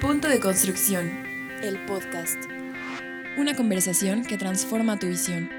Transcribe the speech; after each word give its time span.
Punto 0.00 0.28
de 0.28 0.38
construcción. 0.38 1.08
El 1.60 1.84
podcast. 1.84 2.38
Una 3.36 3.56
conversación 3.56 4.24
que 4.24 4.38
transforma 4.38 4.96
tu 4.96 5.08
visión. 5.08 5.50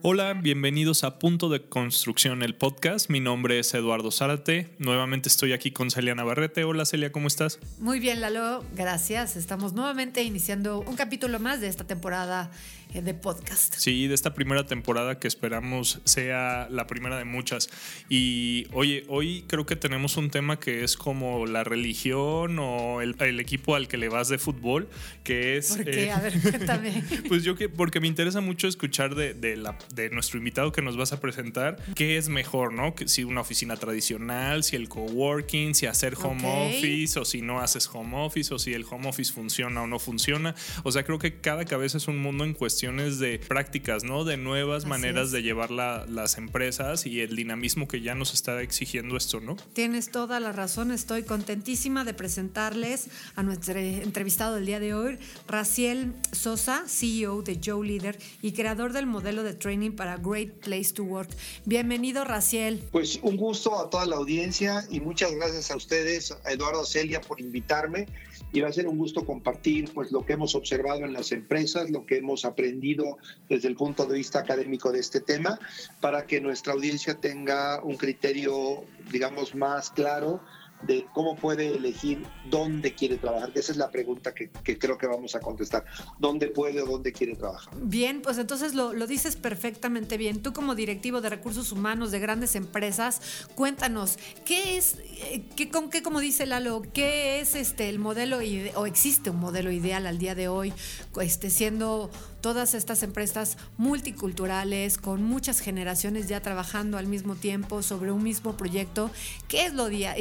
Hola, 0.00 0.32
bienvenidos 0.32 1.04
a 1.04 1.18
Punto 1.18 1.50
de 1.50 1.68
Construcción, 1.68 2.42
el 2.42 2.54
podcast. 2.54 3.10
Mi 3.10 3.20
nombre 3.20 3.58
es 3.58 3.74
Eduardo 3.74 4.10
Zárate. 4.10 4.74
Nuevamente 4.78 5.28
estoy 5.28 5.52
aquí 5.52 5.72
con 5.72 5.90
Celia 5.90 6.14
Navarrete. 6.14 6.64
Hola 6.64 6.86
Celia, 6.86 7.12
¿cómo 7.12 7.26
estás? 7.26 7.58
Muy 7.80 8.00
bien, 8.00 8.22
Lalo, 8.22 8.64
gracias. 8.74 9.36
Estamos 9.36 9.74
nuevamente 9.74 10.22
iniciando 10.22 10.80
un 10.80 10.96
capítulo 10.96 11.38
más 11.38 11.60
de 11.60 11.68
esta 11.68 11.84
temporada 11.84 12.50
de 12.92 13.14
podcast. 13.14 13.74
Sí, 13.76 14.06
de 14.08 14.14
esta 14.14 14.34
primera 14.34 14.66
temporada 14.66 15.18
que 15.18 15.28
esperamos 15.28 16.00
sea 16.04 16.66
la 16.70 16.86
primera 16.86 17.16
de 17.18 17.24
muchas. 17.24 17.68
Y 18.08 18.66
oye, 18.72 19.04
hoy 19.08 19.44
creo 19.46 19.66
que 19.66 19.76
tenemos 19.76 20.16
un 20.16 20.30
tema 20.30 20.58
que 20.58 20.82
es 20.84 20.96
como 20.96 21.46
la 21.46 21.64
religión 21.64 22.58
o 22.58 23.00
el, 23.00 23.14
el 23.20 23.40
equipo 23.40 23.74
al 23.76 23.88
que 23.88 23.98
le 23.98 24.08
vas 24.08 24.28
de 24.28 24.38
fútbol, 24.38 24.88
que 25.22 25.56
es... 25.58 25.76
¿Por 25.76 25.84
qué? 25.84 26.04
eh, 26.06 26.12
A 26.12 26.20
ver, 26.20 26.40
cuéntame. 26.40 27.02
Pues 27.28 27.44
yo 27.44 27.54
que, 27.56 27.68
porque 27.68 28.00
me 28.00 28.08
interesa 28.08 28.40
mucho 28.40 28.66
escuchar 28.68 29.14
de, 29.14 29.34
de 29.34 29.56
la, 29.56 29.76
de 29.94 30.08
nuestro 30.10 30.38
invitado 30.38 30.72
que 30.72 30.82
nos 30.82 30.96
vas 30.96 31.12
a 31.12 31.20
presentar, 31.20 31.76
qué 31.94 32.16
es 32.16 32.28
mejor, 32.28 32.72
¿no? 32.72 32.94
Que 32.94 33.06
si 33.06 33.22
una 33.22 33.42
oficina 33.42 33.76
tradicional, 33.76 34.64
si 34.64 34.76
el 34.76 34.88
coworking, 34.88 35.74
si 35.74 35.86
hacer 35.86 36.14
home 36.14 36.38
Ok. 36.48 36.74
office, 36.76 37.18
o 37.18 37.24
si 37.24 37.42
no 37.42 37.60
haces 37.60 37.88
home 37.92 38.16
office, 38.16 38.52
o 38.54 38.58
si 38.58 38.72
el 38.72 38.84
home 38.90 39.08
office 39.08 39.32
funciona 39.32 39.82
o 39.82 39.86
no 39.86 39.98
funciona. 39.98 40.54
O 40.84 40.90
sea, 40.92 41.04
creo 41.04 41.18
que 41.18 41.40
cada 41.40 41.64
cabeza 41.64 41.98
es 41.98 42.08
un 42.08 42.18
mundo 42.18 42.44
en 42.44 42.54
cuestiones 42.78 43.18
de 43.18 43.40
prácticas, 43.40 44.04
¿no? 44.04 44.22
De 44.24 44.36
nuevas 44.36 44.84
Así 44.84 44.88
maneras 44.88 45.26
es. 45.26 45.32
de 45.32 45.42
llevar 45.42 45.72
la- 45.72 46.06
las 46.08 46.38
empresas 46.38 47.06
y 47.06 47.20
el 47.22 47.34
dinamismo 47.34 47.88
que 47.88 48.00
ya 48.02 48.14
nos 48.14 48.32
está 48.34 48.62
exigiendo 48.62 49.16
esto, 49.16 49.40
¿no? 49.40 49.56
Tienes 49.72 50.12
toda 50.12 50.38
la 50.38 50.52
razón. 50.52 50.92
Estoy 50.92 51.24
contentísima 51.24 52.04
de 52.04 52.14
presentarles 52.14 53.08
a 53.34 53.42
nuestro 53.42 53.80
entrevistado 53.80 54.54
del 54.54 54.66
día 54.66 54.78
de 54.78 54.94
hoy, 54.94 55.18
Raciel 55.48 56.12
Sosa, 56.30 56.84
CEO 56.86 57.42
de 57.42 57.58
Joe 57.64 57.84
Leader 57.84 58.16
y 58.42 58.52
creador 58.52 58.92
del 58.92 59.06
modelo 59.06 59.42
de 59.42 59.54
training 59.54 59.90
para 59.96 60.16
Great 60.16 60.60
Place 60.60 60.92
to 60.94 61.02
Work. 61.02 61.30
Bienvenido, 61.64 62.24
Raciel. 62.24 62.80
Pues 62.92 63.18
un 63.22 63.36
gusto 63.36 63.76
a 63.76 63.90
toda 63.90 64.06
la 64.06 64.14
audiencia 64.14 64.84
y 64.88 65.00
muchas 65.00 65.32
gracias 65.32 65.72
a 65.72 65.76
ustedes, 65.76 66.30
a 66.44 66.52
Eduardo 66.52 66.84
Celia, 66.86 67.20
por 67.20 67.40
invitarme. 67.40 68.06
Y 68.52 68.60
va 68.60 68.68
a 68.68 68.72
ser 68.72 68.88
un 68.88 68.96
gusto 68.96 69.26
compartir 69.26 69.90
pues, 69.92 70.10
lo 70.10 70.24
que 70.24 70.32
hemos 70.32 70.54
observado 70.54 71.04
en 71.04 71.12
las 71.12 71.32
empresas, 71.32 71.90
lo 71.90 72.06
que 72.06 72.16
hemos 72.16 72.44
aprendido 72.44 73.18
desde 73.48 73.68
el 73.68 73.76
punto 73.76 74.06
de 74.06 74.16
vista 74.16 74.40
académico 74.40 74.90
de 74.90 75.00
este 75.00 75.20
tema, 75.20 75.58
para 76.00 76.26
que 76.26 76.40
nuestra 76.40 76.72
audiencia 76.72 77.14
tenga 77.14 77.82
un 77.82 77.96
criterio, 77.96 78.84
digamos, 79.10 79.54
más 79.54 79.90
claro 79.90 80.40
de 80.82 81.06
cómo 81.12 81.36
puede 81.36 81.74
elegir 81.76 82.24
dónde 82.50 82.94
quiere 82.94 83.16
trabajar, 83.16 83.50
esa 83.54 83.72
es 83.72 83.78
la 83.78 83.90
pregunta 83.90 84.34
que, 84.34 84.50
creo 84.78 84.96
que 84.96 85.06
vamos 85.06 85.34
a 85.34 85.40
contestar. 85.40 85.84
¿Dónde 86.18 86.48
puede 86.48 86.82
o 86.82 86.86
dónde 86.86 87.12
quiere 87.12 87.34
trabajar? 87.34 87.74
Bien, 87.82 88.22
pues 88.22 88.38
entonces 88.38 88.74
lo, 88.74 88.92
lo 88.92 89.06
dices 89.06 89.36
perfectamente 89.36 90.16
bien. 90.16 90.42
Tú 90.42 90.52
como 90.52 90.74
directivo 90.74 91.20
de 91.20 91.30
recursos 91.30 91.72
humanos 91.72 92.10
de 92.10 92.20
grandes 92.20 92.54
empresas, 92.54 93.20
cuéntanos, 93.54 94.18
¿qué 94.44 94.76
es, 94.76 94.98
eh, 95.30 95.44
qué, 95.56 95.68
con 95.68 95.90
qué, 95.90 96.02
como 96.02 96.20
dice 96.20 96.46
Lalo, 96.46 96.82
qué 96.92 97.40
es 97.40 97.54
este 97.54 97.88
el 97.88 97.98
modelo 97.98 98.38
o 98.76 98.86
existe 98.86 99.30
un 99.30 99.40
modelo 99.40 99.70
ideal 99.72 100.06
al 100.06 100.18
día 100.18 100.34
de 100.34 100.48
hoy, 100.48 100.72
este, 101.20 101.50
siendo 101.50 102.10
todas 102.40 102.74
estas 102.74 103.02
empresas 103.02 103.58
multiculturales, 103.78 104.96
con 104.96 105.24
muchas 105.24 105.60
generaciones 105.60 106.28
ya 106.28 106.40
trabajando 106.40 106.98
al 106.98 107.06
mismo 107.06 107.34
tiempo 107.34 107.82
sobre 107.82 108.12
un 108.12 108.22
mismo 108.22 108.56
proyecto? 108.56 109.10
¿Qué 109.48 109.66
es 109.66 109.74
lo 109.74 109.88
dia- 109.88 110.16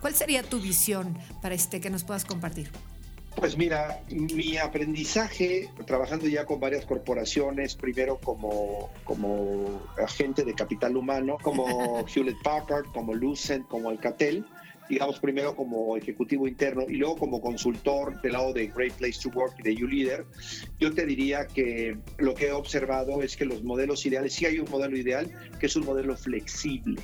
¿Cuál 0.00 0.14
sería 0.14 0.42
tu 0.42 0.60
visión 0.60 1.16
para 1.42 1.54
este 1.54 1.80
que 1.80 1.90
nos 1.90 2.04
puedas 2.04 2.24
compartir? 2.24 2.70
Pues 3.36 3.58
mira, 3.58 4.00
mi 4.10 4.56
aprendizaje 4.58 5.68
trabajando 5.86 6.28
ya 6.28 6.44
con 6.46 6.60
varias 6.60 6.86
corporaciones, 6.86 7.74
primero 7.74 8.18
como, 8.20 8.90
como 9.02 9.82
agente 10.02 10.44
de 10.44 10.54
capital 10.54 10.96
humano, 10.96 11.36
como 11.42 12.04
Hewlett 12.14 12.40
Packard, 12.42 12.86
como 12.92 13.12
Lucent, 13.12 13.66
como 13.66 13.90
Alcatel, 13.90 14.46
digamos 14.88 15.18
primero 15.18 15.56
como 15.56 15.96
ejecutivo 15.96 16.46
interno 16.46 16.82
y 16.88 16.96
luego 16.96 17.16
como 17.16 17.40
consultor 17.40 18.20
del 18.20 18.32
lado 18.32 18.52
de 18.52 18.68
Great 18.68 18.92
Place 18.94 19.18
to 19.22 19.30
Work 19.30 19.56
y 19.58 19.62
de 19.62 19.74
YouLeader, 19.74 20.26
yo 20.78 20.92
te 20.92 21.06
diría 21.06 21.46
que 21.46 21.96
lo 22.18 22.34
que 22.34 22.48
he 22.48 22.52
observado 22.52 23.22
es 23.22 23.36
que 23.36 23.44
los 23.44 23.64
modelos 23.64 24.04
ideales, 24.06 24.34
sí 24.34 24.46
hay 24.46 24.58
un 24.58 24.70
modelo 24.70 24.96
ideal, 24.96 25.30
que 25.58 25.66
es 25.66 25.76
un 25.76 25.84
modelo 25.84 26.16
flexible. 26.16 27.02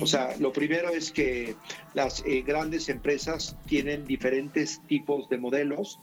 O 0.00 0.06
sea, 0.06 0.36
lo 0.38 0.52
primero 0.52 0.90
es 0.90 1.12
que 1.12 1.56
las 1.94 2.22
eh, 2.26 2.42
grandes 2.42 2.88
empresas 2.88 3.56
tienen 3.66 4.06
diferentes 4.06 4.80
tipos 4.86 5.28
de 5.28 5.38
modelos 5.38 5.98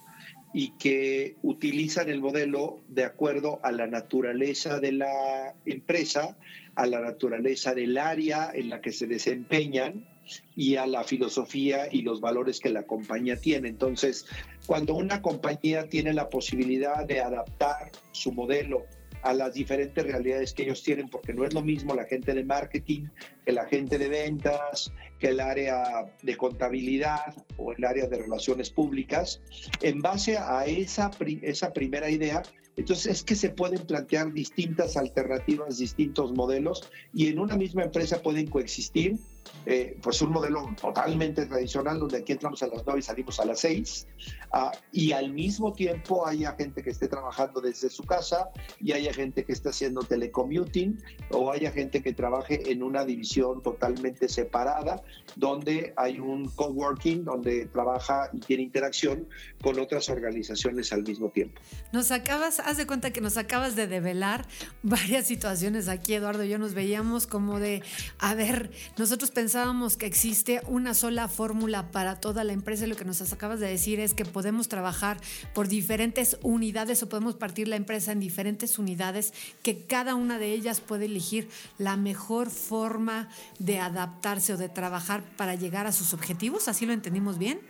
y 0.54 0.72
que 0.72 1.36
utilizan 1.44 2.10
el 2.10 2.20
modelo 2.20 2.82
de 2.88 3.06
acuerdo 3.06 3.60
a 3.64 3.72
la 3.72 3.88
naturaleza 3.88 4.80
de 4.80 4.94
la 4.94 5.54
empresa, 5.66 6.38
a 6.76 6.88
la 6.88 7.00
naturaleza 7.00 7.76
del 7.76 7.98
área 7.98 8.52
en 8.54 8.70
la 8.70 8.82
que 8.82 8.92
se 8.92 9.06
desempeñan 9.06 10.08
y 10.56 10.76
a 10.76 10.88
la 10.88 11.04
filosofía 11.04 11.88
y 11.92 12.02
los 12.02 12.22
valores 12.22 12.60
que 12.60 12.70
la 12.70 12.84
compañía 12.84 13.38
tiene. 13.38 13.70
Entonces, 13.70 14.26
cuando 14.66 14.96
una 14.96 15.22
compañía 15.22 15.88
tiene 15.88 16.14
la 16.14 16.30
posibilidad 16.30 17.06
de 17.06 17.20
adaptar 17.22 17.92
su 18.12 18.32
modelo 18.32 18.86
a 19.22 19.34
las 19.34 19.54
diferentes 19.54 20.04
realidades 20.04 20.54
que 20.54 20.64
ellos 20.64 20.84
tienen, 20.84 21.10
porque 21.10 21.34
no 21.34 21.46
es 21.46 21.54
lo 21.54 21.62
mismo 21.62 21.96
la 21.96 22.06
gente 22.06 22.34
de 22.34 22.44
marketing 22.44 23.08
que 23.46 23.52
la 23.52 23.66
gente 23.66 23.98
de 23.98 24.08
ventas, 24.08 24.92
que 25.20 25.30
el 25.30 25.40
área 25.40 26.06
de 26.22 26.38
contabilidad 26.38 27.36
o 27.58 27.74
el 27.74 27.84
área 27.84 28.08
de 28.08 28.18
relaciones 28.18 28.70
públicas. 28.70 29.42
En 29.82 30.00
base 30.02 30.38
a 30.38 30.66
esa, 30.66 31.12
esa 31.42 31.74
primera 31.74 32.10
idea, 32.10 32.42
entonces 32.78 33.08
es 33.08 33.24
que 33.24 33.36
se 33.36 33.50
pueden 33.50 33.86
plantear 33.86 34.32
distintas 34.32 34.96
alternativas, 34.96 35.78
distintos 35.78 36.32
modelos, 36.32 36.90
y 37.14 37.28
en 37.28 37.40
una 37.40 37.58
misma 37.58 37.84
empresa 37.84 38.22
pueden 38.22 38.48
coexistir 38.48 39.18
eh, 39.66 39.98
pues 40.02 40.22
un 40.22 40.32
modelo 40.32 40.74
totalmente 40.80 41.46
tradicional 41.46 42.00
donde 42.00 42.18
aquí 42.18 42.32
entramos 42.32 42.64
a 42.64 42.68
las 42.68 42.84
9 42.86 43.00
y 43.00 43.04
salimos 43.04 43.40
a 43.40 43.46
las 43.46 43.60
6 43.60 44.08
ah, 44.54 44.72
y 44.92 45.12
al 45.12 45.32
mismo 45.32 45.74
tiempo 45.74 46.26
haya 46.26 46.54
gente 46.54 46.82
que 46.82 46.92
esté 46.92 47.08
trabajando 47.08 47.60
desde 47.62 47.90
su 47.90 48.04
casa 48.04 48.50
y 48.80 48.94
haya 48.94 49.14
gente 49.14 49.44
que 49.44 49.52
esté 49.52 49.70
haciendo 49.70 50.02
telecommuting 50.02 51.02
o 51.32 51.52
haya 51.52 51.72
gente 51.72 52.02
que 52.02 52.14
trabaje 52.14 52.72
en 52.72 52.84
una 52.84 53.04
división 53.06 53.62
totalmente 53.62 54.30
separada 54.30 55.04
donde 55.36 55.94
hay 55.98 56.20
un 56.20 56.50
coworking 56.50 57.24
donde 57.24 57.66
trabaja 57.68 58.30
y 58.34 58.40
tiene 58.40 58.64
interacción 58.64 59.28
con 59.62 59.80
otras 59.80 60.10
organizaciones 60.10 60.92
al 60.94 61.04
mismo 61.04 61.30
tiempo. 61.30 61.62
Nos 61.92 62.12
acabas, 62.12 62.60
haz 62.60 62.78
de 62.78 62.88
cuenta 62.88 63.12
que 63.12 63.22
nos 63.22 63.38
acabas 63.38 63.76
de 63.76 63.88
develar 63.88 64.48
varias 64.84 65.28
situaciones 65.28 65.88
aquí, 65.88 66.14
Eduardo. 66.14 66.44
Yo 66.44 66.58
nos 66.58 66.74
veíamos 66.74 67.28
como 67.28 67.60
de, 67.60 67.84
a 68.20 68.34
ver, 68.36 68.72
nosotros 68.98 69.32
pensábamos 69.40 69.96
que 69.96 70.06
existe 70.06 70.60
una 70.68 70.94
sola 70.94 71.30
fórmula 71.30 71.92
para 71.92 72.20
toda 72.20 72.44
la 72.44 72.52
empresa 72.52 72.86
lo 72.88 72.98
que 72.98 73.06
nos 73.06 73.22
acabas 73.32 73.62
de 73.62 73.70
decir 73.70 74.02
es 74.02 74.14
que 74.14 74.26
podemos 74.26 74.68
trabajar 74.68 75.16
por 75.54 75.70
diferentes 75.70 76.38
unidades 76.42 77.02
o 77.04 77.08
podemos 77.08 77.36
partir 77.36 77.70
la 77.70 77.78
empresa 77.78 78.12
en 78.12 78.20
diferentes 78.20 78.78
unidades, 78.78 79.34
que 79.64 79.86
cada 79.86 80.16
una 80.16 80.40
de 80.40 80.52
ellas 80.52 80.82
puede 80.82 81.06
elegir 81.06 81.48
la 81.78 81.96
mejor 81.96 82.50
forma 82.50 83.30
de 83.60 83.80
adaptarse 83.80 84.52
o 84.52 84.58
de 84.58 84.68
trabajar 84.68 85.24
para 85.38 85.56
llegar 85.56 85.88
a 85.88 85.94
sus 85.94 86.14
objetivos. 86.14 86.68
¿Así 86.68 86.86
lo 86.86 86.92
entendimos 86.92 87.38
bien? 87.38 87.62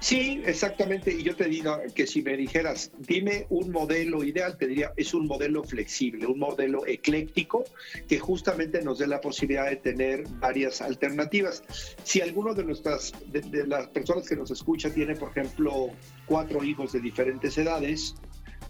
Sí, 0.00 0.42
exactamente. 0.46 1.12
Y 1.12 1.24
yo 1.24 1.34
te 1.34 1.46
digo 1.46 1.76
que 1.94 2.06
si 2.06 2.22
me 2.22 2.36
dijeras, 2.36 2.92
dime 2.98 3.46
un 3.50 3.72
modelo 3.72 4.22
ideal, 4.22 4.56
te 4.56 4.68
diría, 4.68 4.92
es 4.96 5.12
un 5.12 5.26
modelo 5.26 5.64
flexible, 5.64 6.26
un 6.26 6.38
modelo 6.38 6.86
ecléctico 6.86 7.64
que 8.06 8.18
justamente 8.18 8.80
nos 8.82 9.00
dé 9.00 9.08
la 9.08 9.20
posibilidad 9.20 9.68
de 9.68 9.76
tener 9.76 10.22
varias 10.38 10.80
alternativas. 10.80 11.64
Si 12.04 12.20
alguno 12.20 12.54
de 12.54 12.64
nuestras, 12.64 13.12
de, 13.26 13.66
las 13.66 13.88
personas 13.88 14.28
que 14.28 14.36
nos 14.36 14.52
escucha 14.52 14.88
tiene, 14.90 15.16
por 15.16 15.30
ejemplo, 15.30 15.90
cuatro 16.26 16.62
hijos 16.62 16.92
de 16.92 17.00
diferentes 17.00 17.58
edades, 17.58 18.14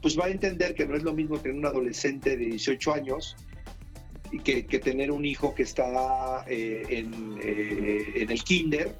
pues 0.01 0.19
va 0.19 0.27
a 0.27 0.31
entender 0.31 0.75
que 0.75 0.87
no 0.87 0.97
es 0.97 1.03
lo 1.03 1.13
mismo 1.13 1.39
tener 1.39 1.59
un 1.59 1.67
adolescente 1.67 2.39
de 2.39 2.47
18 2.47 2.95
años 2.95 3.37
que, 4.45 4.65
que 4.65 4.79
tener 4.79 5.11
un 5.11 5.25
hijo 5.27 5.55
que 5.55 5.65
está 5.65 6.45
eh, 6.47 6.85
en, 6.89 7.39
eh, 7.43 8.13
en 8.17 8.31
el 8.31 8.43
kinder 8.45 8.95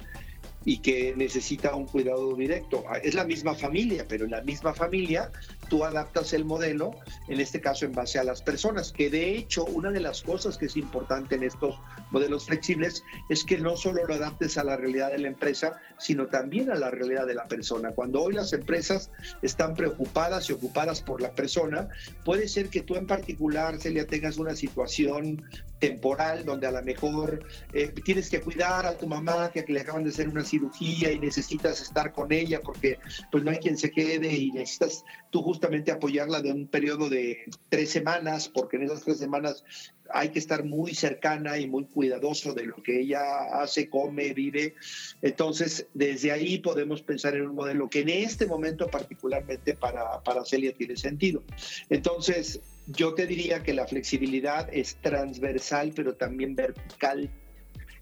y 0.69 0.81
que 0.81 1.15
necesita 1.17 1.75
un 1.75 1.87
cuidado 1.87 2.37
directo. 2.37 2.85
Es 3.03 3.15
la 3.15 3.25
misma 3.25 3.55
familia, 3.55 4.05
pero 4.07 4.27
en 4.27 4.33
la 4.33 4.43
misma 4.43 4.75
familia 4.75 5.33
tú 5.69 5.85
adaptas 5.85 6.33
el 6.33 6.45
modelo, 6.45 6.93
en 7.29 7.41
este 7.41 7.61
caso 7.61 7.85
en 7.85 7.93
base 7.93 8.19
a 8.19 8.25
las 8.25 8.43
personas, 8.43 8.93
que 8.93 9.11
de 9.11 9.37
hecho 9.37 9.65
una 9.65 9.91
de 9.91 10.01
las 10.01 10.23
cosas 10.23 10.59
que 10.59 10.67
es 10.67 10.77
importante 10.77 11.35
en 11.35 11.43
estos 11.43 11.79
modelos 12.11 12.47
flexibles 12.47 13.05
es 13.29 13.45
que 13.45 13.59
no 13.59 13.77
solo 13.77 14.05
lo 14.07 14.15
adaptes 14.15 14.59
a 14.59 14.65
la 14.65 14.77
realidad 14.77 15.13
de 15.13 15.19
la 15.19 15.29
empresa, 15.29 15.81
sino 15.99 16.27
también 16.27 16.71
a 16.71 16.75
la 16.75 16.91
realidad 16.91 17.27
de 17.27 17.35
la 17.35 17.47
persona. 17.47 17.93
Cuando 17.93 18.23
hoy 18.23 18.35
las 18.35 18.53
empresas 18.53 19.11
están 19.43 19.75
preocupadas 19.75 20.49
y 20.49 20.53
ocupadas 20.53 21.03
por 21.03 21.21
la 21.21 21.33
persona, 21.33 21.89
puede 22.25 22.49
ser 22.49 22.69
que 22.69 22.83
tú 22.83 22.97
en 22.97 23.07
particular, 23.07 23.79
Celia, 23.79 24.07
tengas 24.07 24.39
una 24.39 24.55
situación 24.55 25.45
temporal 25.79 26.45
donde 26.45 26.67
a 26.67 26.71
lo 26.71 26.83
mejor 26.83 27.45
eh, 27.73 27.93
tienes 28.05 28.31
que 28.31 28.41
cuidar 28.41 28.87
a 28.87 28.97
tu 28.97 29.07
mamá 29.07 29.51
que, 29.53 29.65
le 29.69 29.81
acaban 29.81 30.03
de 30.03 30.11
hacer 30.11 30.29
una 30.29 30.45
cirugía 30.45 31.13
y 31.13 31.19
necesitas 31.19 31.81
estar 31.81 32.13
con 32.13 32.33
ella 32.33 32.61
porque 32.63 32.99
pues 33.31 33.45
no 33.45 33.51
hay 33.51 33.59
quien 33.59 33.77
se 33.77 33.91
quede 33.91 34.33
y 34.35 34.51
necesitas 34.51 35.05
tú 35.31 35.43
justamente 35.59 35.91
apoyarla 35.91 36.41
de 36.41 36.53
un 36.53 36.69
periodo 36.69 37.09
de 37.09 37.39
tres 37.69 37.91
semanas 37.91 38.49
porque 38.49 38.77
en 38.77 38.85
esas 38.85 39.03
tres 39.03 39.19
semanas 39.19 39.65
hay 40.09 40.29
que 40.29 40.39
estar 40.39 40.65
muy 40.65 40.95
cercana 40.95 41.59
y 41.59 41.67
muy 41.67 41.85
cuidadoso 41.87 42.55
de 42.55 42.65
lo 42.65 42.81
que 42.81 43.01
ella 43.01 43.21
hace, 43.61 43.91
come, 43.91 44.33
vive. 44.35 44.77
Entonces, 45.21 45.89
desde 45.95 46.31
ahí 46.31 46.59
podemos 46.61 47.03
pensar 47.03 47.35
en 47.35 47.49
un 47.49 47.57
modelo 47.57 47.91
que 47.91 48.03
en 48.03 48.09
este 48.11 48.47
momento 48.47 48.87
particularmente 48.87 49.75
para, 49.75 50.23
para 50.23 50.45
Celia 50.45 50.73
tiene 50.73 50.97
sentido. 50.97 51.43
Entonces, 51.91 52.61
yo 52.87 53.15
te 53.15 53.27
diría 53.27 53.65
que 53.65 53.75
la 53.75 53.89
flexibilidad 53.89 54.69
es 54.73 54.97
transversal, 55.03 55.93
pero 55.95 56.15
también 56.15 56.55
vertical. 56.55 57.29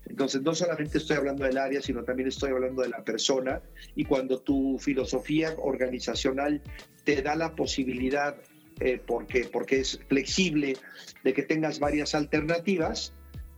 Entonces, 0.08 0.42
no 0.42 0.54
solamente 0.54 0.98
estoy 0.98 1.16
hablando 1.16 1.44
del 1.44 1.58
área, 1.58 1.82
sino 1.82 2.04
también 2.04 2.28
estoy 2.28 2.50
hablando 2.50 2.82
de 2.82 2.88
la 2.88 3.04
persona. 3.04 3.60
Y 3.94 4.04
cuando 4.04 4.40
tu 4.40 4.78
filosofía 4.78 5.54
organizacional 5.58 6.62
te 7.04 7.22
da 7.22 7.34
la 7.34 7.54
posibilidad, 7.54 8.36
eh, 8.80 9.00
porque, 9.04 9.48
porque 9.52 9.80
es 9.80 10.00
flexible, 10.08 10.76
de 11.24 11.32
que 11.34 11.42
tengas 11.42 11.78
varias 11.78 12.14
alternativas, 12.14 13.12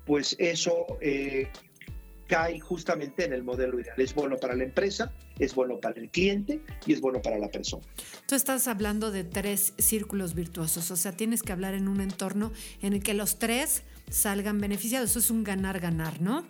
pues 0.06 0.36
eso 0.38 0.86
eh, 1.00 1.48
cae 2.28 2.60
justamente 2.60 3.24
en 3.24 3.32
el 3.32 3.42
modelo 3.42 3.80
ideal. 3.80 3.98
Es 3.98 4.14
bueno 4.14 4.36
para 4.36 4.54
la 4.54 4.62
empresa, 4.62 5.10
es 5.38 5.54
bueno 5.54 5.80
para 5.80 6.00
el 6.00 6.10
cliente 6.10 6.60
y 6.86 6.92
es 6.92 7.00
bueno 7.00 7.20
para 7.20 7.38
la 7.38 7.50
persona. 7.50 7.82
Tú 8.26 8.34
estás 8.34 8.68
hablando 8.68 9.10
de 9.10 9.24
tres 9.24 9.72
círculos 9.78 10.34
virtuosos, 10.34 10.90
o 10.90 10.96
sea, 10.96 11.12
tienes 11.12 11.42
que 11.42 11.52
hablar 11.52 11.74
en 11.74 11.88
un 11.88 12.00
entorno 12.00 12.52
en 12.82 12.92
el 12.92 13.02
que 13.02 13.14
los 13.14 13.38
tres 13.38 13.82
salgan 14.10 14.60
beneficiados. 14.60 15.10
Eso 15.10 15.18
es 15.18 15.30
un 15.30 15.42
ganar-ganar, 15.42 16.20
¿no? 16.20 16.44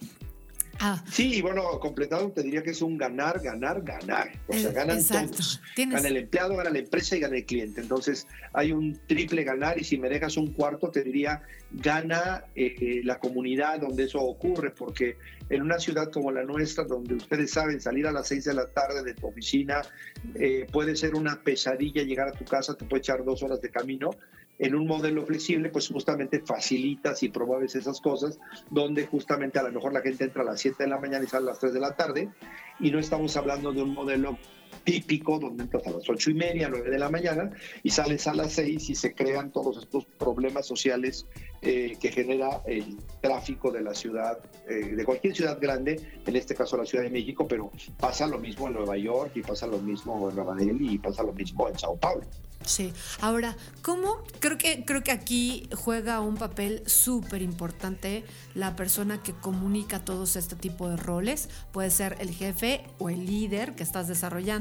Ah. 0.81 1.03
Sí, 1.11 1.35
y 1.35 1.43
bueno, 1.43 1.63
completado 1.81 2.31
te 2.31 2.43
diría 2.43 2.63
que 2.63 2.71
es 2.71 2.83
un 2.83 2.97
ganar, 2.97 3.41
ganar, 3.41 3.83
ganar. 3.83 4.31
O 4.47 4.53
sea, 4.53 4.71
ganan 4.73 5.03
todos. 5.05 5.61
Gana 5.77 6.09
el 6.09 6.17
empleado, 6.17 6.57
gana 6.57 6.71
la 6.71 6.79
empresa 6.79 7.17
y 7.17 7.21
gana 7.21 7.37
el 7.37 7.45
cliente. 7.45 7.81
Entonces 7.81 8.27
hay 8.53 8.73
un 8.73 8.99
triple 9.07 9.45
ganar 9.45 9.79
y 9.79 9.85
si 9.85 9.99
me 9.99 10.09
dejas 10.09 10.37
un 10.37 10.53
cuarto 10.53 10.91
te 10.91 11.03
diría 11.03 11.43
gana 11.71 12.45
eh, 12.55 13.01
la 13.05 13.19
comunidad 13.19 13.81
donde 13.81 14.05
eso 14.05 14.21
ocurre, 14.21 14.71
porque 14.71 15.17
en 15.51 15.63
una 15.63 15.79
ciudad 15.79 16.11
como 16.11 16.31
la 16.31 16.45
nuestra, 16.45 16.85
donde 16.85 17.15
ustedes 17.15 17.51
saben 17.51 17.81
salir 17.81 18.07
a 18.07 18.13
las 18.13 18.29
seis 18.29 18.45
de 18.45 18.55
la 18.55 18.67
tarde 18.69 19.03
de 19.03 19.15
tu 19.15 19.27
oficina, 19.27 19.83
eh, 20.35 20.67
puede 20.71 20.97
ser 20.97 21.15
una 21.15 21.43
pesadilla 21.43 22.03
llegar 22.03 22.29
a 22.29 22.33
tu 22.33 22.45
casa, 22.45 22.75
te 22.75 22.85
puede 22.85 23.01
echar 23.01 23.25
dos 23.25 23.43
horas 23.43 23.61
de 23.61 23.71
camino, 23.71 24.11
en 24.59 24.75
un 24.75 24.87
modelo 24.87 25.25
flexible, 25.25 25.69
pues 25.69 25.89
justamente 25.89 26.41
facilitas 26.41 27.23
y 27.23 27.29
promueves 27.29 27.75
esas 27.75 28.01
cosas, 28.01 28.39
donde 28.71 29.07
justamente 29.07 29.59
a 29.59 29.63
lo 29.63 29.73
mejor 29.73 29.93
la 29.93 30.01
gente 30.01 30.25
entra 30.25 30.43
a 30.43 30.47
las 30.47 30.61
7 30.61 30.83
de 30.83 30.89
la 30.89 30.99
mañana 30.99 31.25
y 31.25 31.29
sale 31.29 31.45
a 31.45 31.51
las 31.51 31.61
3 31.61 31.73
de 31.73 31.81
la 31.81 31.95
tarde, 31.95 32.29
y 32.81 32.91
no 32.91 32.99
estamos 32.99 33.37
hablando 33.37 33.73
de 33.73 33.83
un 33.83 33.95
modelo 33.95 34.39
típico, 34.85 35.39
donde 35.39 35.65
entras 35.65 35.87
a 35.87 35.91
las 35.91 36.09
8 36.09 36.31
y 36.31 36.35
media, 36.35 36.69
9 36.69 36.91
de 36.91 36.99
la 36.99 37.11
mañana, 37.11 37.51
y 37.83 37.91
sales 37.91 38.27
a 38.27 38.35
las 38.35 38.53
6 38.53 38.91
y 38.91 38.95
se 38.95 39.15
crean 39.15 39.51
todos 39.51 39.79
estos 39.79 40.05
problemas 40.05 40.67
sociales 40.67 41.27
eh, 41.61 41.97
que 42.01 42.13
genera 42.13 42.63
el 42.67 42.97
tráfico 43.21 43.71
de 43.71 43.83
la 43.83 43.95
ciudad, 43.95 44.39
eh, 44.69 44.95
de 44.95 45.05
cualquier 45.05 45.35
ciudad 45.35 45.59
grande, 45.61 46.01
en 46.25 46.37
este 46.37 46.55
caso 46.55 46.77
la 46.77 46.87
Ciudad 46.87 47.05
de 47.05 47.11
México, 47.11 47.47
pero 47.49 47.71
pasa 47.99 48.27
lo 48.27 48.39
mismo 48.39 48.69
en 48.69 48.75
Nueva 48.75 48.97
York, 48.97 49.33
y 49.35 49.43
pasa 49.43 49.67
lo 49.67 49.79
mismo 49.79 50.31
en 50.31 50.37
Nueva 50.37 50.55
Delhi, 50.55 50.95
y 50.95 50.99
pasa 50.99 51.23
lo 51.23 51.33
mismo 51.33 51.69
en 51.69 51.79
Sao 51.79 51.97
Paulo. 51.97 52.25
Sí. 52.65 52.93
Ahora, 53.21 53.57
¿cómo? 53.83 54.19
Creo 54.41 54.59
que, 54.59 54.85
creo 54.85 55.03
que 55.03 55.13
aquí 55.13 55.69
juega 55.75 56.21
un 56.21 56.37
papel 56.37 56.83
súper 56.87 57.41
importante 57.41 58.25
la 58.55 58.77
persona 58.77 59.23
que 59.23 59.33
comunica 59.33 60.05
todos 60.05 60.37
este 60.37 60.57
tipo 60.57 60.89
de 60.89 60.97
roles. 60.97 61.49
Puede 61.73 61.91
ser 61.91 62.17
el 62.21 62.31
jefe 62.31 62.85
o 62.99 63.11
el 63.11 63.27
líder 63.27 63.75
que 63.75 63.83
estás 63.83 64.09
desarrollando 64.09 64.58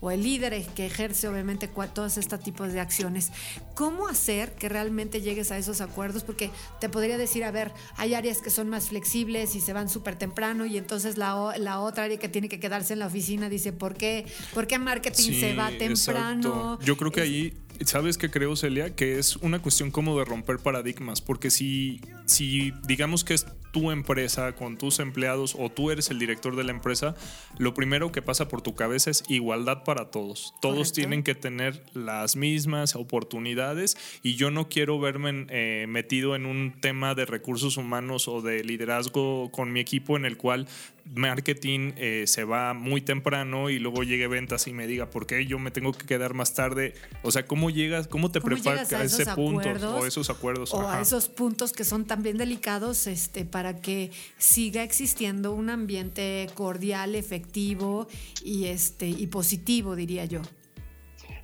o 0.00 0.10
el 0.10 0.22
líder 0.22 0.64
que 0.74 0.86
ejerce 0.86 1.28
obviamente 1.28 1.68
todos 1.94 2.18
estos 2.18 2.40
tipos 2.40 2.72
de 2.72 2.80
acciones. 2.80 3.30
¿Cómo 3.74 4.08
hacer 4.08 4.54
que 4.54 4.68
realmente 4.68 5.20
llegues 5.20 5.50
a 5.52 5.58
esos 5.58 5.80
acuerdos? 5.80 6.24
Porque 6.24 6.50
te 6.80 6.88
podría 6.88 7.18
decir, 7.18 7.44
a 7.44 7.50
ver, 7.50 7.72
hay 7.96 8.14
áreas 8.14 8.42
que 8.42 8.50
son 8.50 8.68
más 8.68 8.88
flexibles 8.88 9.54
y 9.54 9.60
se 9.60 9.72
van 9.72 9.88
súper 9.88 10.16
temprano 10.16 10.66
y 10.66 10.76
entonces 10.76 11.16
la, 11.16 11.54
la, 11.58 11.80
otra 11.80 12.04
área 12.04 12.18
que 12.18 12.28
tiene 12.28 12.48
que 12.48 12.58
quedarse 12.58 12.94
en 12.94 12.98
la 12.98 13.06
oficina 13.06 13.48
dice, 13.48 13.72
¿por 13.72 13.94
qué, 13.94 14.26
¿por 14.54 14.66
qué 14.66 14.78
marketing 14.78 15.32
se 15.32 15.54
va 15.54 15.70
temprano? 15.70 16.78
Yo 16.82 16.96
creo 16.96 17.12
que 17.12 17.20
ahí 17.20 17.54
¿sabes 17.84 18.18
qué 18.18 18.30
creo, 18.30 18.56
Celia? 18.56 18.94
Que 18.94 19.18
es 19.18 19.36
una 19.36 19.60
cuestión 19.60 19.90
como 19.90 20.18
de 20.18 20.24
romper 20.24 20.58
paradigmas, 20.58 21.20
porque 21.20 21.50
si, 21.50 22.00
si 22.26 22.72
digamos 22.86 23.24
que 23.24 23.34
es 23.34 23.46
tu 23.70 23.90
empresa 23.90 24.52
con 24.54 24.76
tus 24.76 24.98
empleados 24.98 25.56
o 25.58 25.70
tú 25.70 25.90
eres 25.90 26.10
el 26.10 26.18
director 26.18 26.56
de 26.56 26.64
la 26.64 26.72
empresa, 26.72 27.14
lo 27.58 27.74
primero 27.74 28.12
que 28.12 28.22
pasa 28.22 28.48
por 28.48 28.62
tu 28.62 28.74
cabeza 28.74 29.10
es 29.10 29.24
igualdad 29.28 29.84
para 29.84 30.10
todos. 30.10 30.54
Todos 30.60 30.92
tienen 30.92 31.22
que 31.22 31.34
tener 31.34 31.82
las 31.94 32.36
mismas 32.36 32.96
oportunidades 32.96 33.96
y 34.22 34.34
yo 34.34 34.50
no 34.50 34.68
quiero 34.68 34.98
verme 34.98 35.46
eh, 35.50 35.86
metido 35.88 36.34
en 36.34 36.46
un 36.46 36.74
tema 36.80 37.14
de 37.14 37.26
recursos 37.26 37.76
humanos 37.76 38.28
o 38.28 38.42
de 38.42 38.64
liderazgo 38.64 39.50
con 39.50 39.72
mi 39.72 39.80
equipo 39.80 40.16
en 40.16 40.24
el 40.24 40.36
cual 40.36 40.66
marketing 41.14 41.92
eh, 41.96 42.24
se 42.26 42.44
va 42.44 42.74
muy 42.74 43.00
temprano 43.00 43.70
y 43.70 43.78
luego 43.78 44.02
llegue 44.02 44.26
ventas 44.26 44.66
y 44.66 44.72
me 44.72 44.86
diga 44.86 45.10
por 45.10 45.26
qué 45.26 45.46
yo 45.46 45.58
me 45.58 45.70
tengo 45.70 45.92
que 45.92 46.06
quedar 46.06 46.34
más 46.34 46.54
tarde. 46.54 46.94
O 47.22 47.30
sea, 47.30 47.46
¿cómo 47.46 47.70
llegas, 47.70 48.08
cómo 48.08 48.30
te 48.30 48.40
preparas 48.40 48.92
a, 48.92 49.02
ese 49.02 49.26
punto 49.26 49.68
o 49.68 50.06
esos 50.06 50.30
acuerdos? 50.30 50.72
O 50.74 50.88
a 50.88 51.00
esos 51.00 51.28
puntos 51.28 51.72
que 51.72 51.84
son 51.84 52.04
también 52.04 52.38
delicados 52.38 53.06
este, 53.06 53.44
para 53.44 53.80
que 53.80 54.10
siga 54.36 54.82
existiendo 54.82 55.52
un 55.52 55.70
ambiente 55.70 56.48
cordial, 56.54 57.14
efectivo 57.14 58.08
y, 58.44 58.66
este, 58.66 59.08
y 59.08 59.26
positivo, 59.28 59.96
diría 59.96 60.24
yo. 60.24 60.42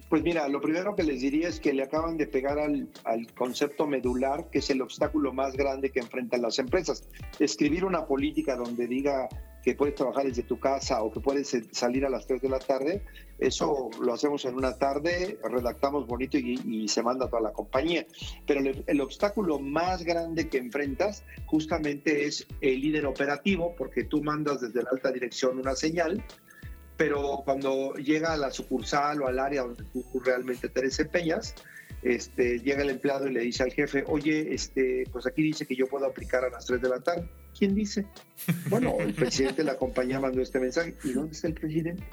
Pues 0.08 0.22
mira, 0.22 0.46
lo 0.48 0.60
primero 0.60 0.94
que 0.94 1.02
les 1.02 1.22
diría 1.22 1.48
es 1.48 1.58
que 1.58 1.72
le 1.72 1.82
acaban 1.82 2.16
de 2.16 2.26
pegar 2.26 2.58
al, 2.58 2.88
al, 3.04 3.26
concepto 3.34 3.86
medular, 3.86 4.48
que 4.50 4.58
es 4.58 4.70
el 4.70 4.80
obstáculo 4.80 5.32
más 5.32 5.56
grande 5.56 5.90
que 5.90 5.98
enfrentan 5.98 6.42
las 6.42 6.58
empresas. 6.58 7.08
Escribir 7.40 7.84
una 7.84 8.06
política 8.06 8.54
donde 8.54 8.86
diga 8.86 9.28
que 9.64 9.74
puedes 9.74 9.94
trabajar 9.94 10.26
desde 10.26 10.42
tu 10.42 10.60
casa 10.60 11.02
o 11.02 11.10
que 11.10 11.20
puedes 11.20 11.56
salir 11.72 12.04
a 12.04 12.10
las 12.10 12.26
3 12.26 12.42
de 12.42 12.48
la 12.50 12.58
tarde, 12.58 13.02
eso 13.38 13.88
lo 14.00 14.12
hacemos 14.12 14.44
en 14.44 14.56
una 14.56 14.76
tarde, 14.76 15.38
redactamos 15.42 16.06
bonito 16.06 16.36
y, 16.36 16.86
se 16.86 17.02
manda 17.02 17.24
a 17.24 17.28
toda 17.30 17.42
la 17.42 17.52
compañía. 17.52 18.06
Pero 18.46 18.60
el, 18.86 19.00
obstáculo 19.00 19.58
más 19.58 20.04
grande 20.04 20.48
que 20.48 20.58
enfrentas 20.58 21.24
justamente 21.46 22.26
es 22.26 22.46
el 22.60 22.80
líder 22.80 23.06
operativo, 23.06 23.74
porque 23.76 24.04
tú 24.04 24.22
mandas 24.22 24.60
desde 24.60 24.82
la 24.82 24.90
alta 24.90 25.10
dirección 25.10 25.58
una 25.58 25.74
señal, 25.74 26.22
pero 26.98 27.42
cuando 27.44 27.94
llega 27.94 28.34
a 28.34 28.36
la 28.36 28.50
sucursal 28.50 29.22
o 29.22 29.26
al 29.26 29.38
área 29.38 29.62
donde 29.62 29.84
tú 29.84 30.04
realmente 30.20 30.68
te 30.68 30.82
desempeñas, 30.82 31.54
este, 32.02 32.60
llega 32.60 32.82
el 32.82 32.90
empleado 32.90 33.26
y 33.26 33.32
le 33.32 33.40
dice 33.40 33.62
al 33.62 33.72
jefe, 33.72 34.04
oye, 34.06 34.54
este, 34.54 35.04
pues 35.10 35.26
aquí 35.26 35.42
dice 35.42 35.64
que 35.64 35.74
yo 35.74 35.86
puedo 35.86 36.04
aplicar 36.04 36.44
a 36.44 36.50
las 36.50 36.66
3 36.66 36.82
de 36.82 36.88
la 36.90 37.00
tarde. 37.00 37.28
¿Quién 37.56 37.74
dice? 37.74 38.06
Bueno, 38.68 38.96
el 38.98 39.14
presidente 39.14 39.62
de 39.62 39.64
la 39.64 39.76
compañía 39.76 40.20
mandó 40.20 40.42
este 40.42 40.58
mensaje. 40.58 40.94
¿Y 41.04 41.12
dónde 41.12 41.32
está 41.32 41.48
el 41.48 41.54
presidente? 41.54 42.04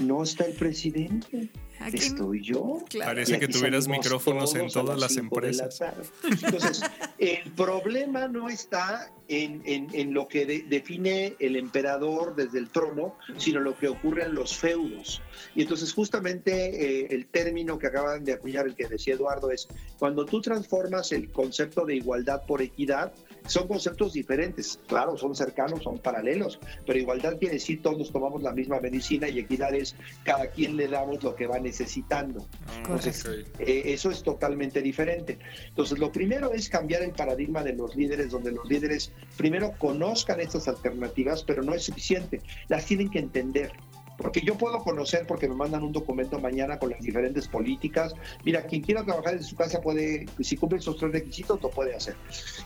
No 0.00 0.22
está 0.22 0.46
el 0.46 0.54
presidente. 0.54 1.50
Estoy 1.92 2.42
yo. 2.42 2.82
Parece 2.98 3.38
que 3.38 3.48
tuvieras 3.48 3.88
micrófonos 3.88 4.54
en 4.54 4.68
todas 4.68 4.98
las 4.98 5.16
empresas. 5.16 5.80
Entonces, 6.24 6.82
el 7.18 7.52
problema 7.52 8.28
no 8.28 8.48
está 8.48 9.12
en, 9.28 9.62
en, 9.64 10.14
lo 10.14 10.26
que 10.26 10.64
define 10.68 11.36
el 11.38 11.56
emperador 11.56 12.34
desde 12.34 12.58
el 12.58 12.70
trono, 12.70 13.16
sino 13.36 13.60
lo 13.60 13.76
que 13.76 13.88
ocurre 13.88 14.24
en 14.24 14.34
los 14.34 14.56
feudos. 14.56 15.22
Y 15.54 15.62
entonces, 15.62 15.92
justamente 15.92 17.02
eh, 17.02 17.08
el 17.10 17.26
término 17.26 17.78
que 17.78 17.86
acaban 17.86 18.24
de 18.24 18.32
acuñar, 18.32 18.66
el 18.66 18.74
que 18.74 18.88
decía 18.88 19.14
Eduardo, 19.14 19.50
es 19.50 19.68
cuando 19.98 20.24
tú 20.24 20.40
transformas 20.40 21.12
el 21.12 21.30
concepto 21.30 21.84
de 21.84 21.96
igualdad 21.96 22.42
por 22.46 22.60
equidad, 22.62 23.12
son 23.50 23.68
conceptos 23.68 24.12
diferentes, 24.12 24.78
claro, 24.86 25.16
son 25.16 25.34
cercanos, 25.34 25.82
son 25.82 25.98
paralelos, 25.98 26.58
pero 26.86 26.98
igualdad 26.98 27.38
quiere 27.38 27.54
decir 27.54 27.82
todos 27.82 28.12
tomamos 28.12 28.42
la 28.42 28.52
misma 28.52 28.80
medicina 28.80 29.28
y 29.28 29.40
equidad 29.40 29.74
es 29.74 29.96
cada 30.24 30.46
quien 30.50 30.76
le 30.76 30.88
damos 30.88 31.22
lo 31.22 31.34
que 31.34 31.46
va 31.46 31.58
necesitando. 31.58 32.46
Ah, 32.66 32.74
Entonces, 32.78 33.24
eh, 33.58 33.82
eso 33.86 34.10
es 34.10 34.22
totalmente 34.22 34.80
diferente. 34.82 35.38
Entonces, 35.68 35.98
lo 35.98 36.12
primero 36.12 36.52
es 36.52 36.68
cambiar 36.68 37.02
el 37.02 37.12
paradigma 37.12 37.62
de 37.62 37.74
los 37.74 37.96
líderes, 37.96 38.30
donde 38.30 38.52
los 38.52 38.68
líderes 38.68 39.12
primero 39.36 39.72
conozcan 39.78 40.40
estas 40.40 40.68
alternativas, 40.68 41.42
pero 41.42 41.62
no 41.62 41.74
es 41.74 41.84
suficiente, 41.84 42.40
las 42.68 42.86
tienen 42.86 43.10
que 43.10 43.18
entender 43.18 43.72
Porque 44.20 44.40
yo 44.42 44.56
puedo 44.56 44.78
conocer, 44.80 45.26
porque 45.26 45.48
me 45.48 45.54
mandan 45.54 45.82
un 45.82 45.92
documento 45.92 46.38
mañana 46.38 46.78
con 46.78 46.90
las 46.90 47.00
diferentes 47.00 47.48
políticas. 47.48 48.14
Mira, 48.44 48.62
quien 48.62 48.82
quiera 48.82 49.04
trabajar 49.04 49.34
en 49.34 49.42
su 49.42 49.56
casa 49.56 49.80
puede, 49.80 50.26
si 50.40 50.56
cumple 50.56 50.78
esos 50.78 50.96
tres 50.96 51.12
requisitos, 51.12 51.60
lo 51.62 51.70
puede 51.70 51.94
hacer. 51.94 52.16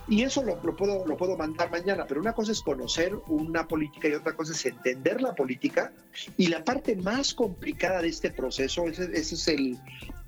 Y 0.09 0.23
eso 0.23 0.43
lo, 0.43 0.61
puedo, 0.61 1.07
lo 1.07 1.17
puedo 1.17 1.37
mandar 1.37 1.71
mañana, 1.71 2.07
pero 2.07 2.21
una 2.21 2.33
cosa 2.33 2.53
es 2.53 2.61
conocer 2.61 3.15
una 3.29 3.67
política 3.69 4.09
y 4.09 4.13
otra 4.13 4.35
cosa 4.35 4.53
es 4.53 4.67
entender 4.67 5.23
la 5.23 5.35
política. 5.35 5.93
Y 6.37 6.49
la 6.49 6.65
parte 6.65 6.97
más 6.97 7.35
complicada 7.35 8.03
de 8.03 8.09
este 8.09 8.31
proceso, 8.31 8.87
ese, 8.89 9.05
ese 9.13 9.35
es 9.35 9.49
el, 9.49 9.79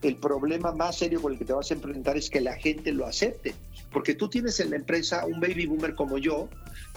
el 0.03 0.17
problema 0.17 0.73
más 0.73 0.97
serio 0.99 1.21
con 1.21 1.33
el 1.33 1.39
que 1.39 1.45
te 1.45 1.53
vas 1.53 1.71
a 1.71 1.75
enfrentar, 1.75 2.17
es 2.17 2.31
que 2.31 2.41
la 2.41 2.55
gente 2.55 2.93
lo 2.93 3.07
acepte. 3.07 3.55
Porque 3.93 4.15
tú 4.15 4.29
tienes 4.29 4.61
en 4.61 4.71
la 4.71 4.77
empresa 4.77 5.25
un 5.27 5.41
baby 5.41 5.67
boomer 5.67 5.95
como 5.95 6.19
yo, 6.19 6.49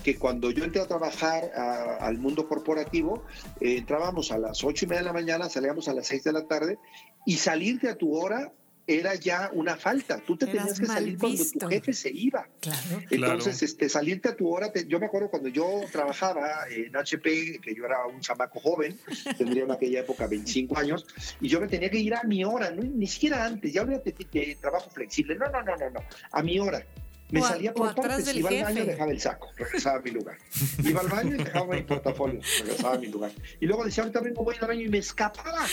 que 0.04 0.18
cuando 0.18 0.52
yo 0.52 0.64
entré 0.64 0.82
a 0.82 0.88
trabajar 0.88 1.52
al 2.00 2.18
mundo 2.18 2.48
corporativo, 2.48 3.24
eh, 3.62 3.78
entrábamos 3.78 4.32
a 4.32 4.38
las 4.38 4.64
ocho 4.64 4.86
y 4.86 4.88
media 4.88 5.02
de 5.02 5.08
la 5.08 5.14
mañana, 5.14 5.50
salíamos 5.50 5.88
a 5.88 5.94
las 5.94 6.08
seis 6.08 6.24
de 6.24 6.34
la 6.34 6.48
tarde, 6.48 6.78
y 7.26 7.38
salirte 7.38 7.90
a 7.90 7.96
tu 7.96 8.16
hora 8.16 8.54
era 8.90 9.16
ya 9.16 9.52
una 9.54 9.76
falta. 9.76 10.20
Tú 10.20 10.36
te 10.36 10.48
tenías 10.48 10.80
que 10.80 10.86
salir 10.86 11.18
cuando 11.18 11.44
tu 11.44 11.68
jefe 11.68 11.94
se 11.94 12.10
iba. 12.10 12.48
Claro. 12.60 13.02
Entonces, 13.10 13.62
este, 13.62 13.88
salirte 13.88 14.30
a 14.30 14.36
tu 14.36 14.50
hora, 14.50 14.72
yo 14.88 15.00
me 15.00 15.06
acuerdo 15.06 15.30
cuando 15.30 15.50
yo 15.50 15.82
trabajaba 15.92 16.66
en 16.70 16.96
HP, 16.96 17.60
que 17.62 17.76
yo 17.76 17.86
era 17.86 18.06
un 18.08 18.20
chamaco 18.22 18.60
joven, 18.60 18.98
tendría 19.38 19.64
en 19.64 19.72
aquella 19.72 20.00
época 20.00 20.28
25 20.28 20.78
años, 20.78 21.06
y 21.40 21.48
yo 21.48 21.62
me 21.62 21.68
tenía 21.68 21.90
que 21.90 22.00
ir 22.00 22.16
a 22.16 22.24
mi 22.24 22.44
hora, 22.44 22.72
ni 22.72 23.08
siquiera 23.08 23.46
antes, 23.46 23.72
ya 23.72 23.84
olvídate 23.84 24.16
de 24.32 24.58
trabajo 24.60 24.90
flexible, 24.90 25.36
no, 25.36 25.50
no, 25.50 25.62
no, 25.62 25.76
no, 25.76 25.90
no, 25.90 26.00
a 26.32 26.44
mi 26.44 26.60
hora. 26.60 26.86
Me 27.32 27.42
salía 27.42 27.74
por 27.74 27.94
partes, 27.94 28.36
iba 28.36 28.50
al 28.50 28.64
baño, 28.64 28.86
dejaba 28.86 29.12
el 29.12 29.22
saco, 29.22 29.50
regresaba 29.56 30.00
a 30.00 30.02
mi 30.02 30.12
lugar. 30.12 30.38
Iba 30.84 31.02
al 31.02 31.08
baño 31.08 31.36
y 31.36 31.38
dejaba 31.38 31.76
mi 31.76 31.84
portafolio, 31.84 32.42
regresaba 32.60 32.96
a 32.96 32.98
mi 32.98 33.08
lugar. 33.08 33.32
Y 33.60 33.66
luego 33.66 33.86
decía, 33.86 34.04
ahorita 34.04 34.22
vengo, 34.22 34.44
voy 34.44 34.56
al 34.60 34.68
baño 34.68 34.82
y 34.82 34.90
me 34.90 34.98
escapaba, 34.98 35.66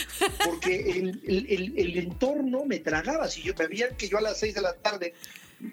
porque 0.45 0.91
el, 0.91 1.23
el, 1.27 1.79
el, 1.79 1.99
entorno 1.99 2.65
me 2.67 2.81
tragaba. 2.81 3.29
Si 3.29 3.43
yo 3.43 3.55
me 3.59 3.67
veían 3.69 3.97
que 3.97 4.09
yo 4.09 4.19
a 4.19 4.21
las 4.21 4.39
seis 4.39 4.55
de 4.55 4.61
la 4.61 4.75
tarde 4.75 5.15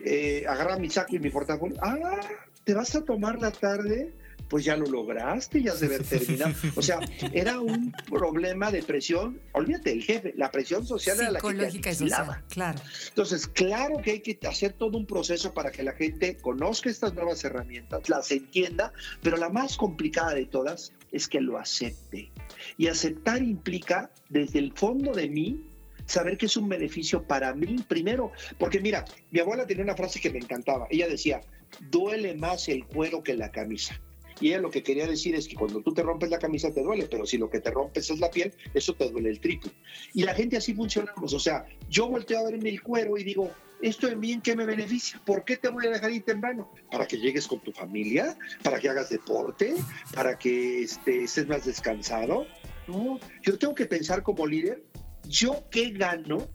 eh, 0.05 0.45
agarraba 0.47 0.79
mi 0.79 0.89
saco 0.89 1.15
y 1.15 1.19
mi 1.19 1.29
portafolio, 1.29 1.77
ah, 1.81 2.19
¿te 2.63 2.73
vas 2.73 2.95
a 2.95 3.03
tomar 3.03 3.39
la 3.39 3.51
tarde? 3.51 4.13
Pues 4.53 4.65
ya 4.65 4.77
lo 4.77 4.85
lograste, 4.85 5.63
ya 5.63 5.71
se 5.71 5.87
ve 5.87 5.97
terminado. 6.07 6.53
O 6.75 6.83
sea, 6.83 6.99
era 7.31 7.59
un 7.59 7.91
problema 8.07 8.69
de 8.69 8.83
presión, 8.83 9.41
olvídate 9.51 9.91
el 9.91 10.03
jefe, 10.03 10.31
la 10.37 10.51
presión 10.51 10.85
social 10.85 11.19
era 11.19 11.31
la 11.31 11.39
que 11.39 11.79
te 11.79 11.95
social, 11.95 12.43
claro. 12.49 12.79
Entonces, 13.07 13.47
claro 13.47 13.97
que 14.03 14.11
hay 14.11 14.19
que 14.19 14.37
hacer 14.47 14.73
todo 14.73 14.95
un 14.95 15.07
proceso 15.07 15.55
para 15.55 15.71
que 15.71 15.81
la 15.81 15.93
gente 15.93 16.37
conozca 16.37 16.91
estas 16.91 17.15
nuevas 17.15 17.43
herramientas, 17.43 18.07
las 18.09 18.29
entienda, 18.29 18.93
pero 19.23 19.37
la 19.37 19.49
más 19.49 19.75
complicada 19.75 20.35
de 20.35 20.45
todas 20.45 20.93
es 21.11 21.27
que 21.27 21.41
lo 21.41 21.57
acepte. 21.57 22.31
Y 22.77 22.89
aceptar 22.89 23.41
implica 23.41 24.11
desde 24.29 24.59
el 24.59 24.71
fondo 24.73 25.13
de 25.13 25.29
mí 25.29 25.67
saber 26.05 26.37
que 26.37 26.45
es 26.45 26.55
un 26.57 26.69
beneficio 26.69 27.23
para 27.23 27.55
mí 27.55 27.83
primero, 27.87 28.31
porque 28.59 28.79
mira, 28.79 29.03
mi 29.31 29.39
abuela 29.39 29.65
tenía 29.65 29.83
una 29.83 29.95
frase 29.95 30.21
que 30.21 30.29
me 30.29 30.37
encantaba. 30.37 30.85
Ella 30.91 31.07
decía, 31.07 31.41
duele 31.89 32.35
más 32.35 32.69
el 32.69 32.85
cuero 32.85 33.23
que 33.23 33.33
la 33.33 33.51
camisa. 33.51 33.99
Y 34.43 34.49
ella 34.49 34.59
lo 34.59 34.71
que 34.71 34.83
quería 34.83 35.07
decir 35.07 35.35
es 35.35 35.47
que 35.47 35.55
cuando 35.55 35.79
tú 35.79 35.93
te 35.93 36.03
rompes 36.03 36.29
la 36.29 36.37
camisa 36.37 36.69
te 36.69 36.83
duele, 36.83 37.07
pero 37.09 37.25
si 37.25 37.37
lo 37.37 37.49
que 37.49 37.61
te 37.61 37.71
rompes 37.71 38.09
es 38.09 38.19
la 38.19 38.29
piel, 38.29 38.53
eso 38.73 38.93
te 38.93 39.09
duele 39.09 39.29
el 39.29 39.39
triple. 39.39 39.71
Y 40.13 40.23
la 40.23 40.35
gente 40.35 40.57
así 40.57 40.73
funcionamos. 40.73 41.33
O 41.33 41.39
sea, 41.39 41.65
yo 41.89 42.09
volteo 42.09 42.39
a 42.39 42.51
verme 42.51 42.67
el 42.67 42.81
cuero 42.81 43.17
y 43.17 43.23
digo, 43.23 43.49
¿esto 43.81 44.09
en 44.09 44.19
mí 44.19 44.33
en 44.33 44.41
qué 44.41 44.53
me 44.53 44.65
beneficia? 44.65 45.21
¿Por 45.25 45.45
qué 45.45 45.55
te 45.55 45.69
voy 45.69 45.87
a 45.87 45.91
dejar 45.91 46.11
ir 46.11 46.23
temprano? 46.23 46.69
¿Para 46.91 47.07
que 47.07 47.19
llegues 47.19 47.47
con 47.47 47.61
tu 47.61 47.71
familia? 47.71 48.37
¿Para 48.63 48.81
que 48.81 48.89
hagas 48.89 49.11
deporte? 49.11 49.75
¿Para 50.13 50.37
que 50.37 50.83
este, 50.83 51.23
estés 51.23 51.47
más 51.47 51.63
descansado? 51.63 52.45
No, 52.89 53.21
yo 53.43 53.57
tengo 53.57 53.73
que 53.73 53.85
pensar 53.85 54.23
como 54.23 54.45
líder, 54.45 54.83
¿yo 55.25 55.63
qué 55.71 55.91
gano 55.91 56.49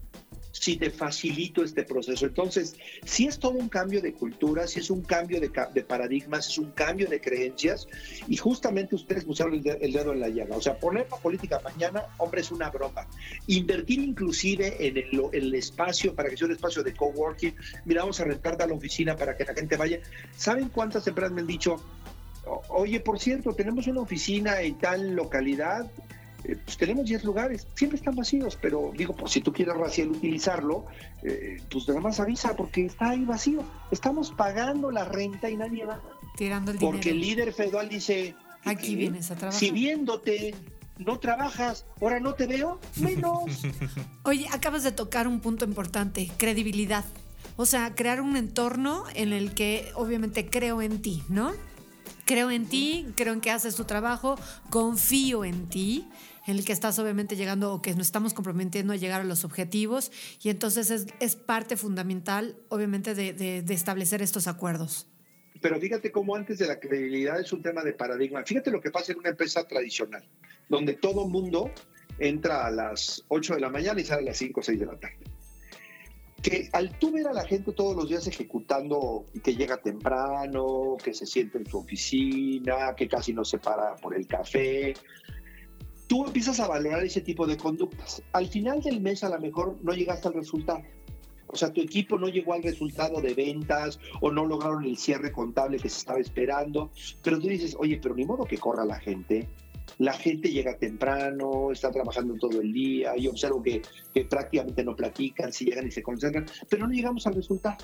si 0.51 0.77
te 0.77 0.89
facilito 0.89 1.63
este 1.63 1.83
proceso. 1.83 2.25
Entonces, 2.25 2.75
si 3.05 3.27
es 3.27 3.39
todo 3.39 3.53
un 3.53 3.69
cambio 3.69 4.01
de 4.01 4.13
cultura, 4.13 4.67
si 4.67 4.79
es 4.79 4.89
un 4.89 5.01
cambio 5.01 5.39
de, 5.39 5.49
paradigmas, 5.83 6.47
es 6.47 6.57
un 6.57 6.71
cambio 6.71 7.07
de 7.07 7.21
creencias, 7.21 7.87
y 8.27 8.37
justamente 8.37 8.95
ustedes 8.95 9.25
pusieron 9.25 9.53
el, 9.53 9.93
dedo 9.93 10.13
en 10.13 10.19
la 10.19 10.29
llaga. 10.29 10.55
O 10.55 10.61
sea, 10.61 10.77
poner 10.77 11.07
la 11.09 11.17
política 11.17 11.59
mañana, 11.63 12.03
hombre, 12.17 12.41
es 12.41 12.51
una 12.51 12.69
broma. 12.69 13.07
Invertir 13.47 13.99
inclusive 13.99 14.87
en 14.87 14.97
el, 14.97 15.53
espacio, 15.53 16.13
para 16.13 16.29
que 16.29 16.37
sea 16.37 16.47
un 16.47 16.53
espacio 16.53 16.83
de 16.83 16.93
coworking, 16.93 17.55
mira, 17.85 18.01
vamos 18.01 18.19
a 18.19 18.25
rentar 18.25 18.57
la 18.57 18.73
oficina 18.73 19.15
para 19.15 19.35
que 19.35 19.45
la 19.45 19.53
gente 19.53 19.77
vaya. 19.77 19.99
¿Saben 20.35 20.69
cuántas 20.69 21.05
empresas 21.07 21.31
me 21.31 21.41
han 21.41 21.47
dicho, 21.47 21.81
oye, 22.69 22.99
por 22.99 23.19
cierto, 23.19 23.53
tenemos 23.53 23.87
una 23.87 24.01
oficina 24.01 24.61
en 24.61 24.77
tal 24.77 25.15
localidad, 25.15 25.89
eh, 26.45 26.57
pues 26.63 26.77
tenemos 26.77 27.05
10 27.05 27.23
lugares, 27.25 27.67
siempre 27.75 27.97
están 27.97 28.15
vacíos, 28.15 28.57
pero 28.61 28.91
digo, 28.95 29.15
pues 29.15 29.33
si 29.33 29.41
tú 29.41 29.51
quieres 29.51 29.75
Raciel 29.75 30.09
utilizarlo, 30.11 30.85
eh, 31.23 31.61
pues 31.69 31.87
nada 31.87 31.99
más 31.99 32.19
avisa 32.19 32.55
porque 32.55 32.85
está 32.85 33.09
ahí 33.09 33.25
vacío. 33.25 33.63
Estamos 33.91 34.31
pagando 34.31 34.89
la 34.91 35.05
renta 35.05 35.49
y 35.49 35.57
nadie 35.57 35.85
va. 35.85 36.01
Tirando 36.37 36.71
el 36.71 36.79
porque 36.79 37.09
el 37.09 37.19
líder 37.19 37.53
feudal 37.53 37.89
dice, 37.89 38.35
aquí 38.63 38.95
vienes 38.95 39.31
a 39.31 39.35
trabajar. 39.35 39.59
Si 39.59 39.71
viéndote 39.71 40.55
no 40.97 41.19
trabajas, 41.19 41.85
ahora 42.01 42.19
no 42.19 42.33
te 42.33 42.47
veo, 42.47 42.79
menos. 42.95 43.43
Oye, 44.23 44.47
acabas 44.51 44.83
de 44.83 44.91
tocar 44.91 45.27
un 45.27 45.39
punto 45.41 45.65
importante, 45.65 46.29
credibilidad. 46.37 47.05
O 47.57 47.65
sea, 47.65 47.93
crear 47.95 48.21
un 48.21 48.37
entorno 48.37 49.03
en 49.15 49.33
el 49.33 49.53
que 49.53 49.91
obviamente 49.95 50.49
creo 50.49 50.81
en 50.81 51.01
ti, 51.01 51.23
¿no? 51.27 51.51
Creo 52.23 52.51
en 52.51 52.67
ti, 52.67 53.07
creo 53.15 53.33
en 53.33 53.41
que 53.41 53.51
haces 53.51 53.75
tu 53.75 53.83
trabajo, 53.85 54.37
confío 54.69 55.43
en 55.43 55.67
ti 55.67 56.07
en 56.49 56.57
el 56.57 56.65
que 56.65 56.73
estás 56.73 56.97
obviamente 56.97 57.35
llegando 57.35 57.73
o 57.73 57.81
que 57.81 57.93
nos 57.93 58.07
estamos 58.07 58.33
comprometiendo 58.33 58.93
a 58.93 58.95
llegar 58.95 59.21
a 59.21 59.23
los 59.23 59.45
objetivos 59.45 60.11
y 60.41 60.49
entonces 60.49 61.05
es, 61.19 61.35
parte 61.35 61.77
fundamental 61.77 62.55
obviamente 62.69 63.13
de, 63.13 63.63
establecer 63.69 64.23
estos 64.23 64.47
acuerdos. 64.47 65.07
Pero 65.61 65.79
fíjate 65.79 66.11
cómo 66.11 66.35
antes 66.35 66.57
de 66.57 66.67
la 66.67 66.79
credibilidad 66.79 67.39
es 67.39 67.53
un 67.53 67.61
tema 67.61 67.83
de 67.83 67.93
paradigma. 67.93 68.43
Fíjate 68.43 68.71
lo 68.71 68.81
que 68.81 68.89
pasa 68.89 69.11
en 69.11 69.19
una 69.19 69.29
empresa 69.29 69.67
tradicional, 69.67 70.23
donde 70.69 70.93
todo 70.93 71.27
mundo 71.27 71.69
entra 72.17 72.65
a 72.65 72.71
las 72.71 73.23
8 73.27 73.55
de 73.55 73.59
la 73.59 73.69
mañana 73.69 73.99
y 74.01 74.03
sale 74.03 74.21
a 74.21 74.25
las 74.25 74.37
5 74.37 74.59
o 74.59 74.63
6 74.63 74.79
de 74.79 74.85
la 74.85 74.99
tarde. 74.99 75.17
Que 76.41 76.69
al 76.71 76.97
tú 76.97 77.11
ver 77.11 77.27
a 77.27 77.33
la 77.33 77.45
gente 77.45 77.73
todos 77.73 77.95
los 77.95 78.09
días 78.09 78.25
ejecutando, 78.25 79.25
que 79.43 79.55
llega 79.55 79.77
temprano, 79.77 80.97
que 81.03 81.13
se 81.13 81.25
siente 81.25 81.57
en 81.57 81.65
su 81.65 81.79
oficina, 81.79 82.95
que 82.95 83.07
casi 83.07 83.33
no 83.33 83.43
se 83.43 83.59
para 83.59 83.95
por 83.97 84.15
el 84.15 84.25
café, 84.25 84.93
tú 86.09 86.25
empiezas 86.25 86.59
a 86.59 86.67
valorar 86.67 87.03
ese 87.03 87.21
tipo 87.21 87.45
de 87.45 87.55
conductas. 87.55 88.21
Al 88.33 88.47
final 88.47 88.81
del 88.81 88.99
mes 88.99 89.23
a 89.23 89.29
lo 89.29 89.39
mejor 89.39 89.77
no 89.83 89.93
llegaste 89.93 90.27
al 90.27 90.33
resultado. 90.33 90.81
O 91.45 91.55
sea, 91.55 91.71
tu 91.71 91.81
equipo 91.81 92.17
no 92.17 92.27
llegó 92.27 92.53
al 92.53 92.63
resultado 92.63 93.21
de 93.21 93.33
ventas 93.33 93.99
o 94.19 94.31
no 94.31 94.45
lograron 94.45 94.83
el 94.85 94.97
cierre 94.97 95.31
contable 95.31 95.77
que 95.77 95.87
se 95.87 95.99
estaba 95.99 96.19
esperando. 96.19 96.89
Pero 97.23 97.39
tú 97.39 97.47
dices, 97.47 97.75
oye, 97.79 97.99
pero 98.01 98.15
ni 98.15 98.25
modo 98.25 98.45
que 98.45 98.57
corra 98.57 98.85
la 98.85 98.99
gente. 98.99 99.47
La 99.99 100.13
gente 100.13 100.49
llega 100.49 100.77
temprano, 100.77 101.71
está 101.71 101.91
trabajando 101.91 102.35
todo 102.35 102.59
el 102.59 102.73
día. 102.73 103.15
y 103.15 103.27
observo 103.27 103.61
que, 103.61 103.83
que 104.11 104.25
prácticamente 104.25 104.83
no 104.83 104.95
platican, 104.95 105.53
si 105.53 105.65
llegan 105.65 105.87
y 105.87 105.91
se 105.91 106.01
concentran, 106.01 106.47
pero 106.69 106.87
no 106.87 106.93
llegamos 106.93 107.27
al 107.27 107.35
resultado. 107.35 107.77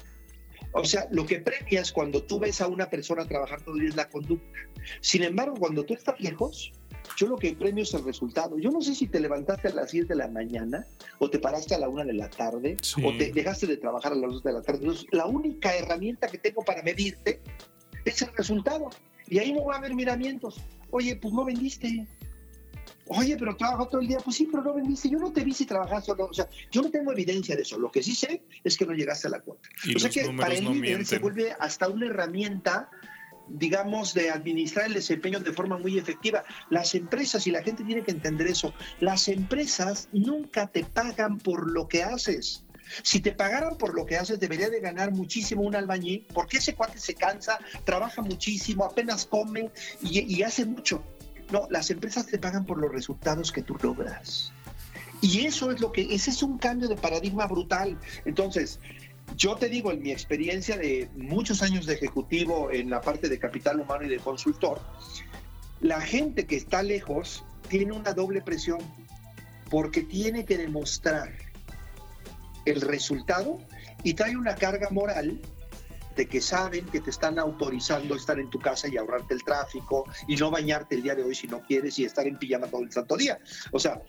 O 0.77 0.83
sea, 0.83 1.07
lo 1.09 1.25
que 1.25 1.39
premias 1.39 1.91
cuando 1.93 2.21
tú 2.21 2.37
ves 2.37 2.59
a 2.59 2.67
una 2.67 2.89
persona 2.89 3.25
trabajar 3.25 3.61
todo 3.61 3.75
el 3.75 3.81
día 3.81 3.89
es 3.89 3.95
la 3.95 4.09
conducta. 4.09 4.59
Sin 4.99 5.23
embargo, 5.23 5.55
cuando 5.57 5.85
tú 5.85 5.93
estás 5.93 6.19
lejos, 6.19 6.73
yo 7.17 7.27
lo 7.27 7.37
que 7.37 7.55
premio 7.55 7.83
es 7.83 7.93
el 7.93 8.03
resultado. 8.03 8.59
Yo 8.59 8.71
no 8.71 8.81
sé 8.81 8.93
si 8.93 9.07
te 9.07 9.21
levantaste 9.21 9.69
a 9.69 9.73
las 9.73 9.91
10 9.91 10.09
de 10.09 10.15
la 10.15 10.27
mañana 10.27 10.85
o 11.19 11.29
te 11.29 11.39
paraste 11.39 11.75
a 11.75 11.79
la 11.79 11.87
1 11.87 12.05
de 12.05 12.13
la 12.13 12.29
tarde 12.29 12.75
o 13.03 13.17
te 13.17 13.31
dejaste 13.31 13.67
de 13.67 13.77
trabajar 13.77 14.11
a 14.11 14.15
las 14.15 14.29
2 14.29 14.43
de 14.43 14.53
la 14.53 14.61
tarde. 14.61 14.87
la 15.11 15.25
única 15.25 15.73
herramienta 15.73 16.27
que 16.27 16.39
tengo 16.39 16.61
para 16.61 16.83
medirte 16.83 17.39
es 18.03 18.21
el 18.21 18.33
resultado. 18.35 18.89
Y 19.27 19.39
ahí 19.39 19.53
no 19.53 19.63
va 19.63 19.75
a 19.75 19.77
haber 19.77 19.95
miramientos. 19.95 20.57
Oye, 20.91 21.15
pues 21.15 21.33
no 21.33 21.45
vendiste. 21.45 22.05
Oye, 23.07 23.37
pero 23.37 23.55
trabajo 23.55 23.87
todo 23.87 24.01
el 24.01 24.07
día. 24.07 24.17
Pues 24.23 24.35
sí, 24.35 24.47
pero 24.49 24.63
no 24.63 24.73
vendiste. 24.73 25.09
Yo 25.09 25.19
no 25.19 25.31
te 25.31 25.43
vi 25.43 25.53
si 25.53 25.65
trabajaste 25.65 26.11
o 26.11 26.15
no. 26.15 26.25
O 26.25 26.33
sea, 26.33 26.47
yo 26.71 26.81
no 26.81 26.89
tengo 26.89 27.11
evidencia 27.11 27.55
de 27.55 27.61
eso. 27.61 27.77
Lo 27.77 27.91
que 27.91 28.01
sí 28.01 28.15
sé 28.15 28.43
es 28.63 28.77
que 28.77 28.85
no 28.85 28.93
llegaste 28.93 29.27
a 29.27 29.31
la 29.31 29.39
cuota. 29.41 29.69
o 29.95 29.99
sea 29.99 30.09
que 30.09 30.29
para 30.33 30.53
el 30.53 30.65
líder 30.65 31.05
se 31.05 31.19
vuelve 31.19 31.55
hasta 31.59 31.87
una 31.87 32.07
herramienta 32.07 32.89
digamos, 33.47 34.15
de 34.15 34.31
administrar 34.31 34.87
el 34.87 34.95
desempeño 34.95 35.39
de 35.39 35.53
forma 35.53 35.77
muy 35.77 35.97
efectiva. 35.97 36.43
Las 36.69 36.95
empresas, 36.95 37.45
y 37.47 37.51
la 37.51 37.61
gente 37.61 37.83
tiene 37.83 38.03
que 38.03 38.11
entender 38.11 38.47
eso, 38.47 38.73
las 38.99 39.27
empresas 39.27 40.09
nunca 40.11 40.67
te 40.67 40.83
pagan 40.83 41.37
por 41.37 41.71
lo 41.71 41.87
que 41.87 42.03
haces. 42.03 42.63
Si 43.03 43.19
te 43.19 43.31
pagaran 43.31 43.77
por 43.77 43.95
lo 43.95 44.05
que 44.05 44.17
haces, 44.17 44.39
debería 44.39 44.69
de 44.69 44.79
ganar 44.79 45.11
muchísimo 45.11 45.63
un 45.63 45.75
albañil, 45.75 46.25
porque 46.33 46.57
ese 46.57 46.75
cuate 46.75 46.99
se 46.99 47.15
cansa, 47.15 47.59
trabaja 47.83 48.21
muchísimo, 48.21 48.85
apenas 48.85 49.25
come 49.25 49.71
y, 50.01 50.21
y 50.21 50.43
hace 50.43 50.65
mucho. 50.65 51.03
No, 51.51 51.67
las 51.69 51.89
empresas 51.91 52.25
te 52.25 52.37
pagan 52.39 52.65
por 52.65 52.79
los 52.79 52.91
resultados 52.91 53.51
que 53.51 53.61
tú 53.61 53.77
logras. 53.81 54.51
Y 55.21 55.45
eso 55.45 55.71
es 55.71 55.79
lo 55.79 55.91
que, 55.91 56.13
ese 56.13 56.31
es 56.31 56.43
un 56.43 56.57
cambio 56.57 56.87
de 56.87 56.95
paradigma 56.95 57.47
brutal. 57.47 57.97
Entonces, 58.25 58.79
yo 59.35 59.55
te 59.55 59.69
digo, 59.69 59.91
en 59.91 60.01
mi 60.01 60.11
experiencia 60.11 60.77
de 60.77 61.09
muchos 61.15 61.61
años 61.61 61.85
de 61.85 61.93
ejecutivo 61.93 62.71
en 62.71 62.89
la 62.89 63.01
parte 63.01 63.29
de 63.29 63.39
capital 63.39 63.79
humano 63.79 64.05
y 64.05 64.09
de 64.09 64.19
consultor, 64.19 64.81
la 65.81 66.01
gente 66.01 66.45
que 66.45 66.55
está 66.55 66.83
lejos 66.83 67.43
tiene 67.69 67.93
una 67.93 68.13
doble 68.13 68.41
presión 68.41 68.79
porque 69.69 70.01
tiene 70.01 70.45
que 70.45 70.57
demostrar 70.57 71.31
el 72.65 72.81
resultado 72.81 73.59
y 74.03 74.13
trae 74.13 74.37
una 74.37 74.55
carga 74.55 74.89
moral 74.89 75.41
de 76.15 76.27
que 76.27 76.41
saben 76.41 76.85
que 76.87 77.01
te 77.01 77.09
están 77.09 77.39
autorizando 77.39 78.15
estar 78.15 78.39
en 78.39 78.49
tu 78.49 78.59
casa 78.59 78.87
y 78.87 78.97
ahorrarte 78.97 79.33
el 79.33 79.43
tráfico 79.43 80.05
y 80.27 80.35
no 80.35 80.49
bañarte 80.49 80.95
el 80.95 81.03
día 81.03 81.15
de 81.15 81.23
hoy 81.23 81.35
si 81.35 81.47
no 81.47 81.61
quieres 81.61 81.99
y 81.99 82.05
estar 82.05 82.25
en 82.25 82.37
pijama 82.37 82.67
todo 82.67 82.81
el 82.81 82.91
santo 82.91 83.17
día. 83.17 83.39
O 83.71 83.79
sea, 83.79 84.01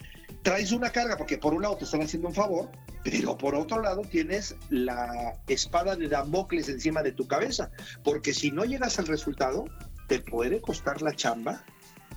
traes 0.42 0.72
una 0.72 0.90
carga 0.90 1.16
porque 1.16 1.38
por 1.38 1.54
un 1.54 1.62
lado 1.62 1.76
te 1.76 1.84
están 1.84 2.02
haciendo 2.02 2.28
un 2.28 2.34
favor, 2.34 2.70
pero 3.02 3.36
por 3.36 3.54
otro 3.54 3.82
lado 3.82 4.02
tienes 4.02 4.56
la 4.70 5.40
espada 5.48 5.96
de 5.96 6.08
Damocles 6.08 6.68
encima 6.68 7.02
de 7.02 7.12
tu 7.12 7.26
cabeza, 7.26 7.70
porque 8.04 8.32
si 8.32 8.50
no 8.50 8.64
llegas 8.64 8.98
al 8.98 9.06
resultado, 9.06 9.64
te 10.08 10.20
puede 10.20 10.60
costar 10.60 11.02
la 11.02 11.14
chamba, 11.14 11.64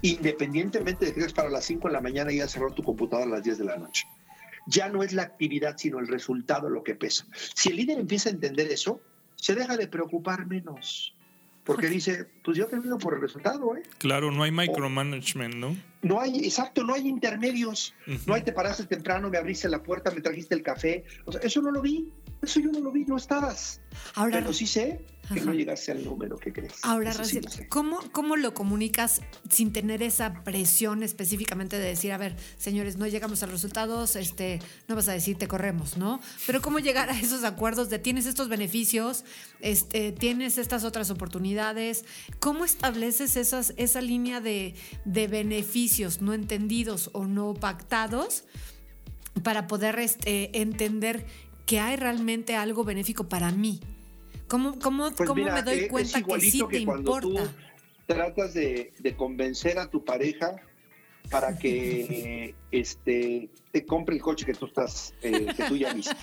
independientemente 0.02 1.06
de 1.06 1.14
que 1.14 1.22
es 1.22 1.34
para 1.34 1.50
las 1.50 1.66
5 1.66 1.88
de 1.88 1.94
la 1.94 2.02
mañana 2.02 2.32
y 2.32 2.40
a 2.40 2.48
cerrar 2.48 2.74
tu 2.74 2.84
computadora 2.84 3.28
a 3.28 3.36
las 3.36 3.44
10 3.44 3.58
de 3.58 3.66
la 3.66 3.78
noche. 3.78 4.06
Ya 4.68 4.88
no 4.88 5.02
es 5.02 5.14
la 5.14 5.24
actividad, 5.24 5.76
sino 5.78 6.00
el 6.00 6.08
resultado 6.08 6.70
lo 6.70 6.84
que 6.84 6.94
pesa. 6.94 7.26
Si 7.56 7.70
el 7.70 7.78
líder 7.78 8.00
empieza 8.00 8.30
a 8.30 8.34
entender 8.34 8.72
eso, 8.72 9.02
se 9.40 9.56
deja 9.56 9.78
de 9.78 9.88
preocupar 9.88 10.46
menos. 10.46 11.14
Porque 11.64 11.88
dice, 11.88 12.26
pues 12.44 12.58
yo 12.58 12.66
termino 12.66 12.98
por 12.98 13.14
el 13.14 13.22
resultado, 13.22 13.76
¿eh? 13.76 13.84
Claro, 14.00 14.32
no 14.32 14.42
hay 14.42 14.52
micromanagement, 14.52 15.54
¿no? 15.54 15.78
No 16.02 16.20
hay, 16.20 16.40
exacto, 16.40 16.84
no 16.84 16.96
hay 16.96 17.08
intermedios. 17.08 17.94
No 18.26 18.34
hay 18.34 18.42
te 18.42 18.52
paraste 18.54 18.86
temprano, 18.86 19.30
me 19.30 19.38
abriste 19.38 19.70
la 19.70 19.84
puerta, 19.84 20.10
me 20.10 20.22
trajiste 20.22 20.56
el 20.56 20.64
café. 20.64 21.04
O 21.26 21.32
sea, 21.32 21.42
eso 21.42 21.62
no 21.62 21.70
lo 21.70 21.82
vi. 21.82 22.12
Eso 22.42 22.60
yo 22.60 22.72
no 22.72 22.80
lo 22.80 22.92
vi, 22.92 23.06
no 23.06 23.18
estabas. 23.18 23.82
Ahora, 24.16 24.40
Pero 24.40 24.52
sí 24.52 24.66
sé 24.66 25.00
que 25.34 25.42
no 25.42 25.54
llegaste 25.54 25.92
al 25.92 26.04
número 26.04 26.38
que 26.38 26.52
crees. 26.52 26.74
Ahora, 26.84 27.14
Raciel, 27.14 27.46
¿cómo, 27.70 28.00
¿cómo 28.12 28.36
lo 28.36 28.54
comunicas 28.54 29.22
sin 29.50 29.72
tener 29.72 30.04
esa 30.04 30.44
presión 30.44 31.04
específicamente 31.04 31.78
de 31.78 31.86
decir, 31.86 32.12
a 32.12 32.18
ver, 32.18 32.36
señores, 32.58 32.98
no 32.98 33.08
llegamos 33.08 33.44
a 33.44 33.46
los 33.46 33.54
resultados, 33.54 34.16
este, 34.16 34.60
no 34.88 34.96
vas 34.96 35.08
a 35.08 35.14
decir 35.14 35.38
te 35.38 35.48
corremos, 35.48 35.98
¿no? 35.98 36.20
Pero 36.46 36.62
cómo 36.62 36.80
llegar 36.80 37.10
a 37.10 37.20
esos 37.20 37.44
acuerdos 37.44 37.90
de 37.90 38.00
tienes 38.00 38.26
estos 38.26 38.50
beneficios, 38.50 39.24
este, 39.60 40.12
tienes 40.12 40.58
estas 40.58 40.84
otras 40.84 41.10
oportunidades, 41.10 42.06
¿cómo 42.40 42.66
estableces 42.66 43.36
esas, 43.36 43.74
esa 43.78 44.02
línea 44.02 44.42
de, 44.42 44.76
de 45.06 45.28
beneficios 45.28 46.22
no 46.22 46.34
entendidos 46.34 47.10
o 47.14 47.26
no 47.26 47.54
pactados 47.54 48.44
para 49.44 49.68
poder 49.68 50.00
este, 50.00 50.60
entender 50.60 51.26
que 51.66 51.80
hay 51.80 51.96
realmente 51.96 52.56
algo 52.56 52.84
benéfico 52.84 53.30
para 53.30 53.52
mí. 53.52 53.80
¿Cómo, 54.50 54.80
cómo, 54.80 55.12
pues 55.12 55.30
cómo 55.30 55.44
me 55.44 55.62
doy 55.62 55.88
cuenta 55.88 56.22
que 56.22 56.42
sí 56.42 56.64
te 56.70 56.80
importa? 56.80 57.22
Tú 57.22 57.38
tratas 58.08 58.54
de, 58.56 58.92
de 59.00 59.16
convencer 59.16 59.78
a 59.78 59.90
tu 59.90 60.04
pareja 60.04 60.56
para 61.30 61.58
que 61.58 62.56
este, 62.72 63.50
te 63.72 63.86
compre 63.86 64.16
el 64.16 64.22
coche 64.22 64.46
que 64.46 64.54
tú 64.54 64.66
estás, 64.66 65.14
eh, 65.22 65.48
que 65.56 65.64
tú 65.64 65.78
ya 65.78 65.94
viste. 65.94 66.16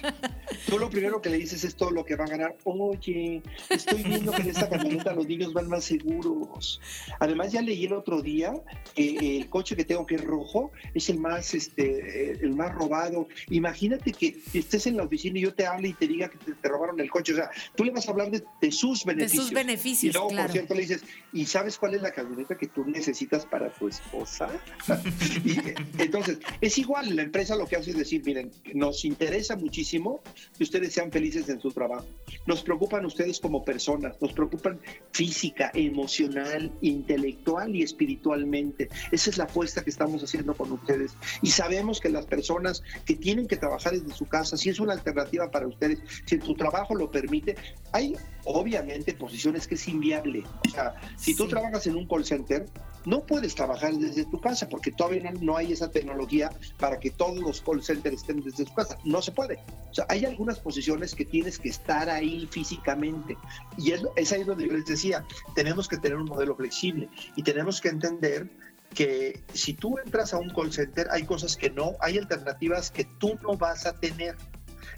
Tú 0.67 0.79
lo 0.79 0.91
primero 0.91 1.21
que 1.23 1.31
le 1.31 1.39
dices 1.39 1.63
es 1.65 1.77
todo 1.77 1.91
lo 1.91 2.05
que 2.05 2.17
va 2.17 2.25
a 2.25 2.29
ganar. 2.29 2.57
Oye, 2.65 3.43
estoy 3.71 4.03
viendo 4.03 4.33
que 4.33 4.43
en 4.43 4.51
esta 4.51 4.69
camioneta 4.69 5.15
los 5.15 5.27
niños 5.27 5.53
van 5.53 5.69
más 5.69 5.85
seguros. 5.85 6.81
Además, 7.21 7.53
ya 7.53 7.63
leí 7.63 7.85
el 7.85 7.93
otro 7.93 8.21
día 8.21 8.53
que 8.95 9.39
el 9.39 9.49
coche 9.49 9.77
que 9.77 9.85
tengo 9.85 10.07
que 10.07 10.17
es 10.17 10.25
rojo 10.25 10.73
es 10.95 11.09
el 11.09 11.19
más, 11.19 11.55
este, 11.55 12.33
el 12.33 12.55
más 12.55 12.75
robado. 12.75 13.29
Imagínate 13.51 14.13
que 14.13 14.39
estés 14.53 14.87
en 14.87 14.97
la 14.97 15.05
oficina 15.05 15.39
y 15.39 15.43
yo 15.43 15.55
te 15.55 15.67
hable 15.67 15.89
y 15.89 15.93
te 15.93 16.09
diga 16.09 16.29
que 16.29 16.39
te, 16.39 16.69
robaron 16.69 16.99
el 16.99 17.11
coche. 17.11 17.33
O 17.33 17.37
sea, 17.37 17.51
tú 17.75 17.85
le 17.85 17.93
vas 17.93 18.09
a 18.09 18.11
hablar 18.11 18.31
de, 18.31 18.73
sus 18.73 19.05
beneficios. 19.05 19.33
De 19.33 19.49
sus 19.49 19.53
beneficios, 19.53 20.15
Y 20.15 20.19
luego, 20.19 20.29
por 20.29 20.51
cierto, 20.51 20.75
le 20.75 20.81
dices, 20.81 21.05
¿y 21.33 21.47
sabes 21.47 21.79
cuál 21.79 21.95
es 21.95 22.03
la 22.03 22.13
camioneta 22.13 22.57
que 22.57 22.67
tú 22.67 22.85
necesitas 22.85 23.47
para 23.47 23.71
tu 23.71 23.89
esposa? 23.89 24.49
y, 25.45 25.59
entonces, 26.03 26.36
es 26.61 26.79
igual, 26.79 27.15
la 27.15 27.23
empresa 27.23 27.57
lo 27.57 27.67
que 27.67 27.77
hace 27.77 27.91
es 27.91 27.97
decir, 27.97 28.23
miren, 28.25 28.51
nos 28.75 29.05
interesa 29.05 29.57
muchísimo 29.57 30.21
que 30.57 30.65
ustedes 30.65 30.93
sean 30.93 31.11
felices 31.11 31.49
en 31.49 31.61
su 31.61 31.71
trabajo. 31.73 32.07
Nos 32.47 32.63
preocupan 32.63 33.05
ustedes 33.07 33.41
como 33.41 33.65
personas, 33.65 34.21
nos 34.21 34.33
preocupan 34.33 34.81
física, 35.13 35.71
emocional, 35.75 36.73
intelectual 36.81 37.75
y 37.75 37.83
espiritualmente. 37.83 38.89
Esa 39.13 39.31
es 39.31 39.39
la 39.39 39.45
apuesta 39.45 39.83
que 39.83 39.91
estamos 39.91 40.23
haciendo 40.23 40.55
con 40.55 40.73
ustedes. 40.73 41.17
Y 41.43 41.51
sabemos 41.51 42.01
que 42.01 42.09
las 42.09 42.27
personas 42.27 42.83
que 43.05 43.15
tienen 43.15 43.47
que 43.47 43.57
trabajar 43.57 43.93
desde 43.93 44.15
su 44.15 44.27
casa, 44.27 44.57
si 44.57 44.71
es 44.71 44.81
una 44.81 44.93
alternativa 44.93 45.51
para 45.51 45.67
ustedes, 45.67 45.99
si 46.25 46.41
su 46.41 46.55
trabajo 46.55 46.95
lo 46.95 47.11
permite, 47.11 47.57
hay 47.93 48.15
obviamente 48.45 49.15
posiciones 49.15 49.67
que 49.67 49.75
es 49.75 49.89
inviable. 49.89 50.45
O 50.67 50.71
sea, 50.71 50.95
si 51.17 51.35
tú 51.35 51.47
trabajas 51.49 51.87
en 51.87 51.97
un 51.97 52.07
call 52.07 52.25
center, 52.25 52.67
no 53.07 53.25
puedes 53.25 53.55
trabajar 53.55 53.95
desde 53.95 54.27
tu 54.27 54.41
casa 54.41 54.69
porque 54.69 54.91
todavía 54.91 55.33
no, 55.41 55.57
hay 55.57 55.73
esa 55.73 55.91
tecnología 55.91 56.51
para 56.79 56.99
que 56.99 57.11
todos 57.11 57.39
los 57.39 57.63
call 57.63 57.83
centers 57.83 58.17
estén 58.17 58.41
desde 58.41 58.65
tu 58.65 58.75
casa. 58.75 58.99
No 59.05 59.23
se 59.23 59.33
puede. 59.33 59.61
O 59.91 59.95
sea, 59.95 60.07
hay 60.09 60.25
algunas 60.25 60.59
posiciones 60.59 61.15
que 61.15 61.25
tienes 61.25 61.59
que 61.59 61.69
estar 61.69 62.11
ahí 62.11 62.47
físicamente. 62.51 63.39
Y 63.79 63.93
es, 63.93 64.03
es 64.17 64.33
ahí 64.33 64.43
donde 64.43 64.67
yo 64.67 64.73
les 64.73 64.87
decía, 64.87 65.25
tenemos 65.55 65.89
que 65.89 65.97
tener 65.97 66.19
un 66.19 66.27
modelo 66.27 66.57
flexible 66.57 67.09
y 67.37 67.43
tenemos 67.43 67.81
que 67.81 67.89
entender 67.89 68.51
que 68.93 69.45
si 69.53 69.75
tú 69.75 69.99
entras 70.05 70.35
a 70.35 70.39
un 70.39 70.51
call 70.51 70.73
center, 70.73 71.07
hay 71.11 71.25
cosas 71.25 71.57
que 71.57 71.71
no, 71.71 71.93
hay 72.01 72.19
alternativas 72.19 72.91
que 72.91 73.05
tú 73.05 73.39
no 73.43 73.57
vas 73.57 73.87
a 73.87 73.95
tener. 73.95 74.37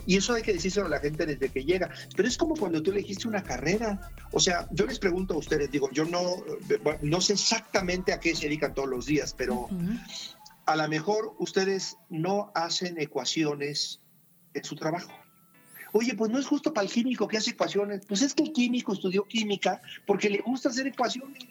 Y 0.08 0.16
eso 0.16 0.32
hay 0.32 0.40
que 0.40 0.54
decírselo 0.54 0.86
a 0.86 0.88
la 0.88 1.00
gente 1.00 1.26
desde 1.26 1.50
que 1.50 1.66
llega. 1.66 1.90
Pero 2.16 2.26
es 2.26 2.38
como 2.38 2.56
cuando 2.56 2.82
tú 2.82 2.92
elegiste 2.92 3.28
una 3.28 3.42
carrera. 3.42 4.10
O 4.32 4.40
sea, 4.40 4.66
yo 4.72 4.86
les 4.86 4.98
pregunto 4.98 5.34
a 5.34 5.36
ustedes, 5.36 5.70
digo, 5.70 5.90
yo 5.92 6.06
no, 6.06 6.42
no 7.02 7.20
sé 7.20 7.34
exactamente 7.34 8.14
a 8.14 8.18
qué 8.18 8.34
se 8.34 8.46
dedican 8.46 8.72
todos 8.72 8.88
los 8.88 9.04
días, 9.04 9.34
pero 9.36 9.68
a 10.64 10.76
lo 10.76 10.88
mejor 10.88 11.34
ustedes 11.38 11.98
no 12.08 12.50
hacen 12.54 12.98
ecuaciones 12.98 14.00
en 14.54 14.64
su 14.64 14.76
trabajo. 14.76 15.12
Oye, 15.92 16.14
pues 16.14 16.32
no 16.32 16.38
es 16.38 16.46
justo 16.46 16.72
para 16.72 16.86
el 16.86 16.90
químico 16.90 17.28
que 17.28 17.36
hace 17.36 17.50
ecuaciones. 17.50 18.06
Pues 18.08 18.22
es 18.22 18.32
que 18.32 18.44
el 18.44 18.52
químico 18.54 18.94
estudió 18.94 19.24
química 19.24 19.82
porque 20.06 20.30
le 20.30 20.38
gusta 20.38 20.70
hacer 20.70 20.86
ecuaciones. 20.86 21.44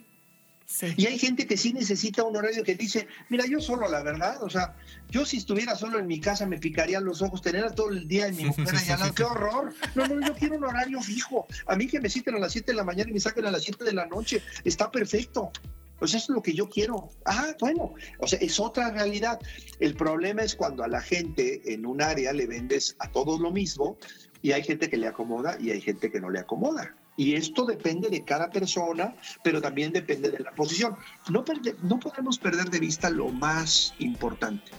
Y 0.97 1.05
hay 1.05 1.17
gente 1.17 1.47
que 1.47 1.55
sí 1.55 1.71
necesita 1.71 2.23
un 2.23 2.35
horario 2.35 2.61
que 2.63 2.75
dice, 2.75 3.07
mira, 3.29 3.45
yo 3.45 3.61
solo, 3.61 3.87
la 3.87 4.03
verdad, 4.03 4.43
o 4.43 4.49
sea, 4.49 4.75
yo 5.09 5.25
si 5.25 5.37
estuviera 5.37 5.75
solo 5.75 5.97
en 5.97 6.07
mi 6.07 6.19
casa 6.19 6.45
me 6.45 6.57
picarían 6.59 7.05
los 7.05 7.21
ojos, 7.21 7.41
tener 7.41 7.71
todo 7.73 7.89
el 7.89 8.05
día 8.07 8.27
en 8.27 8.35
mi 8.35 8.45
mujer 8.45 8.75
allá, 8.75 8.97
qué 9.15 9.23
horror. 9.23 9.73
No, 9.95 10.05
no, 10.07 10.27
yo 10.27 10.35
quiero 10.35 10.57
un 10.57 10.65
horario 10.65 11.01
fijo. 11.01 11.47
A 11.67 11.75
mí 11.77 11.87
que 11.87 12.01
me 12.01 12.09
citen 12.09 12.35
a 12.35 12.39
las 12.39 12.51
7 12.51 12.73
de 12.73 12.75
la 12.75 12.83
mañana 12.83 13.09
y 13.09 13.13
me 13.13 13.19
saquen 13.19 13.45
a 13.45 13.51
las 13.51 13.63
7 13.63 13.85
de 13.85 13.93
la 13.93 14.07
noche, 14.07 14.43
está 14.65 14.91
perfecto. 14.91 15.51
Pues 15.99 16.13
eso 16.13 16.25
es 16.31 16.35
lo 16.35 16.41
que 16.43 16.53
yo 16.53 16.69
quiero. 16.69 17.09
Ah, 17.25 17.55
bueno, 17.59 17.93
o 18.19 18.27
sea, 18.27 18.37
es 18.39 18.59
otra 18.59 18.91
realidad. 18.91 19.39
El 19.79 19.95
problema 19.95 20.43
es 20.43 20.55
cuando 20.55 20.83
a 20.83 20.87
la 20.87 21.01
gente 21.01 21.73
en 21.73 21.85
un 21.85 22.01
área 22.01 22.33
le 22.33 22.45
vendes 22.45 22.95
a 22.99 23.09
todos 23.09 23.39
lo 23.39 23.51
mismo 23.51 23.97
y 24.41 24.51
hay 24.51 24.63
gente 24.63 24.89
que 24.89 24.97
le 24.97 25.07
acomoda 25.07 25.57
y 25.59 25.71
hay 25.71 25.81
gente 25.81 26.11
que 26.11 26.19
no 26.19 26.29
le 26.29 26.39
acomoda. 26.39 26.93
Y 27.17 27.33
esto 27.33 27.65
depende 27.65 28.09
de 28.09 28.23
cada 28.23 28.49
persona, 28.51 29.15
pero 29.43 29.59
también 29.59 29.91
depende 29.91 30.29
de 30.29 30.39
la 30.39 30.51
posición. 30.51 30.95
No, 31.29 31.43
no 31.81 31.99
podemos 31.99 32.37
perder 32.37 32.69
de 32.69 32.79
vista 32.79 33.09
lo 33.09 33.29
más 33.29 33.95
importante. 33.97 34.71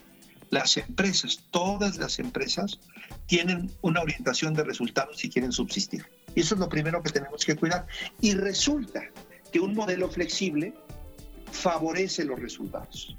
Las 0.51 0.77
empresas, 0.77 1.45
todas 1.51 1.99
las 1.99 2.21
empresas, 2.21 2.79
tienen 3.27 3.71
una 3.83 4.01
orientación 4.01 4.55
de 4.55 4.63
resultados 4.63 5.19
si 5.19 5.29
quieren 5.29 5.53
subsistir. 5.53 6.07
Y 6.35 6.41
eso 6.41 6.55
es 6.55 6.61
lo 6.61 6.69
primero 6.69 7.03
que 7.03 7.11
tenemos 7.11 7.45
que 7.45 7.57
cuidar. 7.57 7.87
Y 8.21 8.35
resulta 8.35 9.03
que 9.53 9.59
un 9.59 9.75
modelo 9.75 10.09
flexible 10.09 10.73
favorece 11.51 12.25
los 12.25 12.39
resultados. 12.39 13.17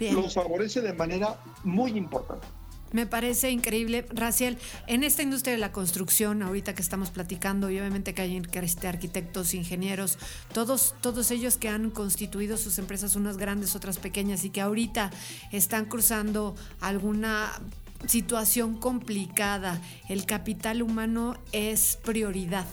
Los 0.00 0.34
favorece 0.34 0.80
de 0.80 0.94
manera 0.94 1.38
muy 1.62 1.92
importante. 1.92 2.46
Me 2.92 3.06
parece 3.06 3.50
increíble, 3.50 4.06
Raciel, 4.10 4.58
en 4.86 5.02
esta 5.02 5.22
industria 5.22 5.54
de 5.54 5.58
la 5.58 5.72
construcción, 5.72 6.42
ahorita 6.42 6.74
que 6.74 6.82
estamos 6.82 7.10
platicando, 7.10 7.70
y 7.70 7.78
obviamente 7.78 8.14
que 8.14 8.22
hay 8.22 8.42
este, 8.52 8.86
arquitectos, 8.86 9.54
ingenieros, 9.54 10.18
todos, 10.52 10.94
todos 11.00 11.30
ellos 11.30 11.56
que 11.56 11.70
han 11.70 11.90
constituido 11.90 12.58
sus 12.58 12.78
empresas, 12.78 13.16
unas 13.16 13.38
grandes, 13.38 13.74
otras 13.74 13.98
pequeñas, 13.98 14.44
y 14.44 14.50
que 14.50 14.60
ahorita 14.60 15.10
están 15.52 15.86
cruzando 15.86 16.54
alguna 16.80 17.50
situación 18.06 18.76
complicada, 18.78 19.80
el 20.08 20.26
capital 20.26 20.82
humano 20.82 21.36
es 21.52 21.98
prioridad. 22.04 22.66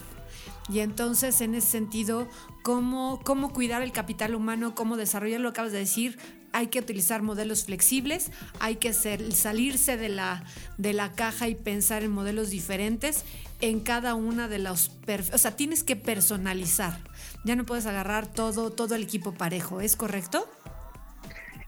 Y 0.68 0.80
entonces, 0.80 1.42
en 1.42 1.56
ese 1.56 1.68
sentido, 1.68 2.28
¿cómo, 2.62 3.22
cómo 3.24 3.54
cuidar 3.54 3.82
el 3.82 3.92
capital 3.92 4.36
humano, 4.36 4.76
cómo 4.76 4.98
desarrollarlo, 4.98 5.50
acabas 5.50 5.72
de 5.72 5.80
decir, 5.80 6.20
hay 6.54 6.68
que 6.68 6.80
utilizar 6.80 7.22
modelos 7.22 7.66
flexibles, 7.66 8.32
hay 8.60 8.78
que 8.78 8.94
salirse 8.94 9.98
de 9.98 10.10
la, 10.10 10.44
de 10.78 10.94
la 10.94 11.12
caja 11.14 11.48
y 11.48 11.56
pensar 11.56 12.04
en 12.04 12.12
modelos 12.12 12.50
diferentes 12.50 13.24
en 13.62 13.82
cada 13.82 14.16
una 14.16 14.48
de 14.48 14.60
los 14.60 14.92
o 15.34 15.38
sea, 15.38 15.56
tienes 15.56 15.84
que 15.84 15.96
personalizar. 15.96 16.98
Ya 17.44 17.56
no 17.56 17.66
puedes 17.66 17.86
agarrar 17.86 18.32
todo 18.32 18.72
todo 18.72 18.96
el 18.96 19.04
equipo 19.04 19.34
parejo, 19.34 19.82
¿es 19.82 19.96
correcto? 19.96 20.50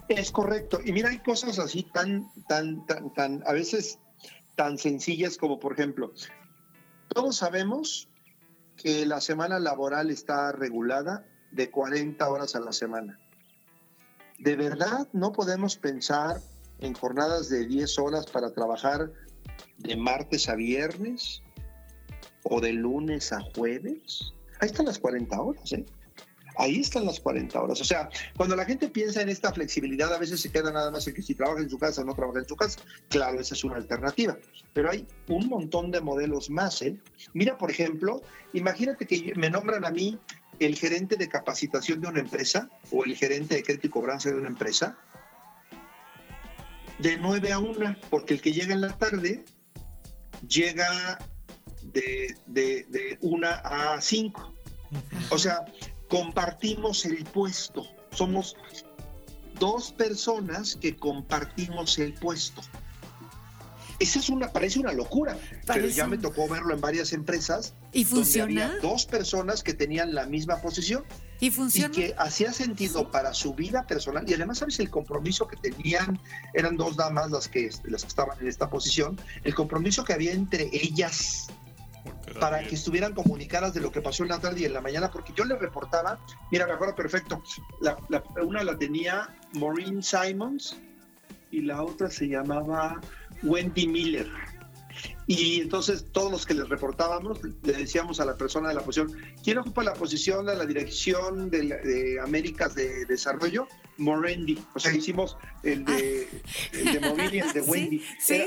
Es 0.07 0.31
correcto. 0.31 0.79
Y 0.83 0.91
mira, 0.91 1.09
hay 1.09 1.19
cosas 1.19 1.59
así 1.59 1.83
tan 1.93 2.29
tan 2.47 2.85
tan 2.85 3.13
tan 3.13 3.43
a 3.45 3.53
veces 3.53 3.99
tan 4.55 4.77
sencillas 4.77 5.37
como 5.37 5.59
por 5.59 5.73
ejemplo, 5.73 6.13
todos 7.09 7.37
sabemos 7.37 8.09
que 8.77 9.05
la 9.05 9.21
semana 9.21 9.59
laboral 9.59 10.09
está 10.09 10.51
regulada 10.51 11.25
de 11.51 11.69
40 11.69 12.27
horas 12.29 12.55
a 12.55 12.61
la 12.61 12.71
semana 12.71 13.19
¿De 14.41 14.55
verdad 14.55 15.07
no 15.13 15.31
podemos 15.31 15.77
pensar 15.77 16.41
en 16.79 16.95
jornadas 16.95 17.47
de 17.47 17.67
10 17.67 17.99
horas 17.99 18.25
para 18.25 18.51
trabajar 18.51 19.11
de 19.77 19.95
martes 19.95 20.49
a 20.49 20.55
viernes 20.55 21.43
o 22.41 22.59
de 22.59 22.73
lunes 22.73 23.31
a 23.31 23.41
jueves? 23.55 24.33
Ahí 24.59 24.69
están 24.69 24.87
las 24.87 24.97
40 24.97 25.39
horas, 25.39 25.71
¿eh? 25.73 25.85
Ahí 26.57 26.79
están 26.79 27.05
las 27.05 27.19
40 27.19 27.61
horas. 27.61 27.81
O 27.81 27.83
sea, 27.83 28.09
cuando 28.35 28.55
la 28.55 28.65
gente 28.65 28.87
piensa 28.89 29.21
en 29.21 29.29
esta 29.29 29.53
flexibilidad, 29.53 30.11
a 30.11 30.17
veces 30.17 30.41
se 30.41 30.51
queda 30.51 30.71
nada 30.71 30.89
más 30.89 31.07
en 31.07 31.13
que 31.13 31.21
si 31.21 31.35
trabaja 31.35 31.61
en 31.61 31.69
su 31.69 31.77
casa 31.77 32.01
o 32.01 32.05
no 32.05 32.15
trabaja 32.15 32.39
en 32.39 32.47
su 32.47 32.55
casa. 32.55 32.79
Claro, 33.09 33.39
esa 33.39 33.53
es 33.53 33.63
una 33.63 33.75
alternativa. 33.75 34.35
Pero 34.73 34.89
hay 34.89 35.05
un 35.29 35.49
montón 35.49 35.91
de 35.91 36.01
modelos 36.01 36.49
más. 36.49 36.81
¿eh? 36.81 36.99
Mira, 37.35 37.59
por 37.59 37.69
ejemplo, 37.69 38.23
imagínate 38.53 39.05
que 39.05 39.33
me 39.35 39.51
nombran 39.51 39.85
a 39.85 39.91
mí 39.91 40.19
el 40.61 40.77
gerente 40.77 41.15
de 41.15 41.27
capacitación 41.27 42.01
de 42.01 42.07
una 42.07 42.19
empresa 42.19 42.69
o 42.91 43.03
el 43.03 43.15
gerente 43.15 43.55
de 43.55 43.63
crédito 43.63 43.87
y 43.87 43.89
cobranza 43.89 44.29
de 44.29 44.35
una 44.35 44.47
empresa 44.47 44.95
de 46.99 47.17
9 47.17 47.51
a 47.51 47.57
1, 47.57 47.95
porque 48.11 48.35
el 48.35 48.41
que 48.41 48.53
llega 48.53 48.75
en 48.75 48.81
la 48.81 48.95
tarde 48.95 49.43
llega 50.47 51.17
de, 51.81 52.35
de, 52.45 52.85
de 52.89 53.17
1 53.21 53.47
a 53.47 53.99
5. 53.99 54.53
O 55.31 55.37
sea, 55.39 55.65
compartimos 56.07 57.05
el 57.05 57.23
puesto. 57.23 57.87
Somos 58.11 58.55
dos 59.59 59.91
personas 59.91 60.75
que 60.75 60.95
compartimos 60.95 61.97
el 61.97 62.13
puesto. 62.13 62.61
Esa 64.01 64.17
es 64.17 64.29
una, 64.29 64.51
parece 64.51 64.79
una 64.79 64.93
locura, 64.93 65.37
pero 65.67 65.85
ya 65.85 66.07
me 66.07 66.17
tocó 66.17 66.47
verlo 66.47 66.73
en 66.73 66.81
varias 66.81 67.13
empresas. 67.13 67.75
¿Y 67.93 68.03
funciona? 68.03 68.79
dos 68.81 69.05
personas 69.05 69.61
que 69.61 69.75
tenían 69.75 70.15
la 70.15 70.25
misma 70.25 70.59
posición. 70.59 71.03
¿Y 71.39 71.51
funciona? 71.51 71.93
Y 71.93 71.97
que 71.97 72.15
hacía 72.17 72.51
sentido 72.51 73.11
para 73.11 73.35
su 73.35 73.53
vida 73.53 73.85
personal. 73.85 74.27
Y 74.27 74.33
además, 74.33 74.57
¿sabes? 74.57 74.79
El 74.79 74.89
compromiso 74.89 75.47
que 75.47 75.55
tenían, 75.55 76.19
eran 76.55 76.77
dos 76.77 76.97
damas 76.97 77.29
las 77.29 77.47
que, 77.47 77.69
las 77.83 78.01
que 78.01 78.07
estaban 78.07 78.39
en 78.41 78.47
esta 78.47 78.71
posición, 78.71 79.21
el 79.43 79.53
compromiso 79.53 80.03
que 80.03 80.13
había 80.13 80.31
entre 80.31 80.71
ellas 80.73 81.49
para 82.39 82.63
que 82.63 82.73
estuvieran 82.73 83.13
comunicadas 83.13 83.75
de 83.75 83.81
lo 83.81 83.91
que 83.91 84.01
pasó 84.01 84.23
en 84.23 84.29
la 84.29 84.39
tarde 84.39 84.61
y 84.61 84.65
en 84.65 84.73
la 84.73 84.81
mañana, 84.81 85.11
porque 85.11 85.31
yo 85.35 85.45
le 85.45 85.55
reportaba, 85.57 86.17
mira, 86.51 86.65
me 86.65 86.73
acuerdo 86.73 86.95
perfecto, 86.95 87.43
la, 87.81 87.97
una 88.41 88.63
la 88.63 88.79
tenía 88.79 89.29
Maureen 89.53 90.01
Simons 90.01 90.75
y 91.51 91.61
la 91.61 91.83
otra 91.83 92.09
se 92.09 92.27
llamaba 92.27 92.99
Wendy 93.43 93.87
Miller. 93.87 94.27
Y 95.27 95.61
entonces 95.61 96.05
todos 96.11 96.31
los 96.31 96.45
que 96.45 96.53
les 96.53 96.67
reportábamos 96.67 97.39
le 97.43 97.73
decíamos 97.73 98.19
a 98.19 98.25
la 98.25 98.35
persona 98.35 98.69
de 98.69 98.75
la 98.75 98.81
posición, 98.81 99.15
¿quién 99.43 99.59
ocupa 99.59 99.83
la 99.83 99.93
posición 99.93 100.45
de 100.45 100.55
la 100.55 100.65
dirección 100.65 101.49
de, 101.49 102.19
Américas 102.21 102.75
de 102.75 103.05
Desarrollo? 103.05 103.67
Morendi. 103.97 104.59
O 104.73 104.79
sea, 104.79 104.93
hicimos 104.93 105.37
el 105.63 105.85
de, 105.85 106.27
el 106.73 106.85
de 106.85 107.39
el 107.39 107.53
de 107.53 107.61
Wendy. 107.67 108.03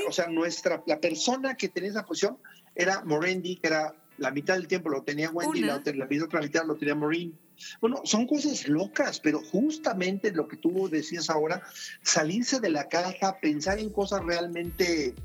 o 0.07 0.11
sea, 0.11 0.27
nuestra, 0.27 0.83
la 0.85 0.99
persona 0.99 1.55
que 1.55 1.69
tenía 1.69 1.89
esa 1.89 2.05
posición 2.05 2.37
era 2.75 3.03
Morendi, 3.03 3.55
que 3.55 3.67
era 3.67 3.95
la 4.17 4.31
mitad 4.31 4.55
del 4.55 4.67
tiempo 4.67 4.89
lo 4.89 5.03
tenía 5.03 5.31
Wendy, 5.31 5.61
la 5.61 5.81
la 5.83 6.25
otra 6.25 6.41
mitad 6.41 6.65
lo 6.65 6.75
tenía 6.75 6.95
Maureen. 6.95 7.37
Bueno, 7.81 8.01
son 8.03 8.27
cosas 8.27 8.67
locas, 8.67 9.19
pero 9.19 9.41
justamente 9.41 10.31
lo 10.31 10.47
que 10.47 10.57
tú 10.57 10.89
decías 10.89 11.29
ahora, 11.29 11.63
salirse 12.01 12.59
de 12.59 12.69
la 12.69 12.87
caja, 12.87 13.39
pensar 13.39 13.79
en 13.79 13.89
cosas 13.89 14.23
realmente 14.23 15.15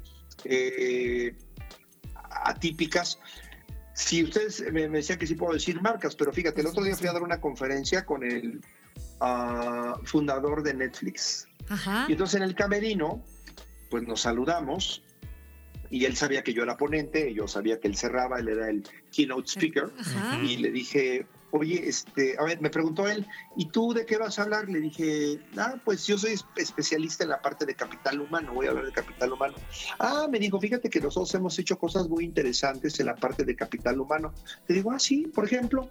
eh, 0.45 1.35
atípicas. 2.31 3.19
Si 3.95 4.25
ustedes 4.25 4.65
me, 4.73 4.89
decían 4.89 5.19
que 5.19 5.27
sí 5.27 5.35
puedo 5.35 5.53
decir 5.53 5.81
marcas, 5.81 6.17
pero 6.17 6.33
fíjate, 6.33 6.61
el 6.61 6.69
otro 6.69 6.83
día 6.83 6.97
fui 6.97 7.09
a 7.09 7.13
dar 7.13 7.23
una 7.23 7.41
conferencia 7.41 8.07
con 8.07 8.23
el 8.25 8.61
ah, 9.21 9.99
fundador 10.05 10.63
de 10.63 10.75
Netflix. 10.75 11.47
Y 12.09 12.13
entonces 12.13 12.37
en 12.37 12.43
el 12.43 12.55
camerino, 12.55 13.25
pues 13.91 14.03
nos 14.03 14.23
saludamos 14.23 15.03
y 15.91 16.05
él 16.05 16.17
sabía 16.17 16.43
que 16.43 16.55
yo 16.55 16.63
era 16.63 16.77
ponente, 16.77 17.35
yo 17.35 17.49
sabía 17.49 17.81
que 17.81 17.89
él 17.89 17.97
cerraba, 17.97 18.39
él 18.39 18.49
era 18.49 18.71
el 18.71 18.85
keynote 19.11 19.49
speaker, 19.49 19.93
y 20.43 20.57
le 20.59 20.71
dije, 20.71 21.27
oye, 21.53 21.89
este, 21.89 22.37
a 22.39 22.45
ver, 22.45 22.61
me 22.61 22.71
preguntó 22.71 23.09
él, 23.09 23.27
¿y 23.57 23.67
tú 23.67 23.93
de 23.93 24.07
qué 24.07 24.17
vas 24.17 24.39
a 24.39 24.43
hablar? 24.43 24.69
Le 24.69 24.81
dije, 24.81 25.41
ah, 25.57 25.75
pues 25.85 26.07
yo 26.07 26.19
soy 26.19 26.39
especialista 26.57 27.25
en 27.25 27.31
la 27.31 27.43
parte 27.43 27.67
de 27.67 27.75
capital 27.75 28.21
humano, 28.21 28.53
voy 28.55 28.67
a 28.67 28.71
hablar 28.71 28.87
de 28.87 28.93
capital 28.93 29.33
humano. 29.33 29.55
Ah, 29.99 30.27
me 30.31 30.39
dijo, 30.39 30.61
fíjate 30.61 30.91
que 30.91 31.01
nosotros 31.01 31.35
hemos 31.35 31.59
hecho 31.59 31.79
cosas 31.79 32.09
muy 32.09 32.25
interesantes 32.25 32.99
en 33.01 33.07
la 33.07 33.17
parte 33.17 33.45
de 33.45 33.57
capital 33.57 34.01
humano. 34.01 34.33
Le 34.69 34.77
digo, 34.77 34.93
ah, 34.93 34.99
sí, 34.99 35.27
por 35.35 35.45
ejemplo. 35.45 35.89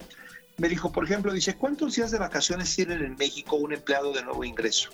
Me 0.57 0.67
dijo, 0.67 0.91
por 0.91 1.05
ejemplo, 1.05 1.31
dice, 1.31 1.55
¿cuántos 1.55 1.95
días 1.95 2.11
de 2.11 2.19
vacaciones 2.19 2.75
tienen 2.75 3.01
en 3.01 3.15
México 3.15 3.55
un 3.55 3.71
empleado 3.71 4.11
de 4.11 4.23
nuevo 4.23 4.43
ingreso? 4.43 4.89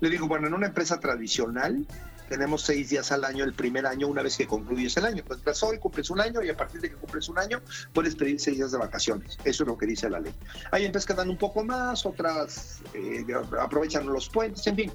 Le 0.00 0.10
digo, 0.10 0.26
bueno, 0.26 0.48
en 0.48 0.54
una 0.54 0.66
empresa 0.66 0.98
tradicional 0.98 1.86
tenemos 2.28 2.62
seis 2.62 2.90
días 2.90 3.10
al 3.12 3.24
año 3.24 3.44
el 3.44 3.52
primer 3.52 3.86
año 3.86 4.08
una 4.08 4.22
vez 4.22 4.36
que 4.36 4.46
concluyes 4.46 4.96
el 4.96 5.06
año. 5.06 5.22
Pues 5.26 5.62
hoy 5.62 5.78
cumples 5.78 6.10
un 6.10 6.20
año 6.20 6.42
y 6.42 6.50
a 6.50 6.56
partir 6.56 6.80
de 6.80 6.90
que 6.90 6.96
cumples 6.96 7.28
un 7.28 7.38
año 7.38 7.60
puedes 7.92 8.14
pedir 8.14 8.38
seis 8.40 8.56
días 8.56 8.72
de 8.72 8.78
vacaciones. 8.78 9.36
Eso 9.44 9.62
es 9.64 9.68
lo 9.68 9.76
que 9.76 9.86
dice 9.86 10.08
la 10.08 10.20
ley. 10.20 10.34
Hay 10.70 10.84
empresas 10.84 11.06
que 11.06 11.14
dan 11.14 11.30
un 11.30 11.38
poco 11.38 11.64
más, 11.64 12.04
otras 12.06 12.82
eh, 12.94 13.24
aprovechan 13.60 14.06
los 14.06 14.28
puentes, 14.28 14.66
en 14.66 14.76
fin. 14.76 14.92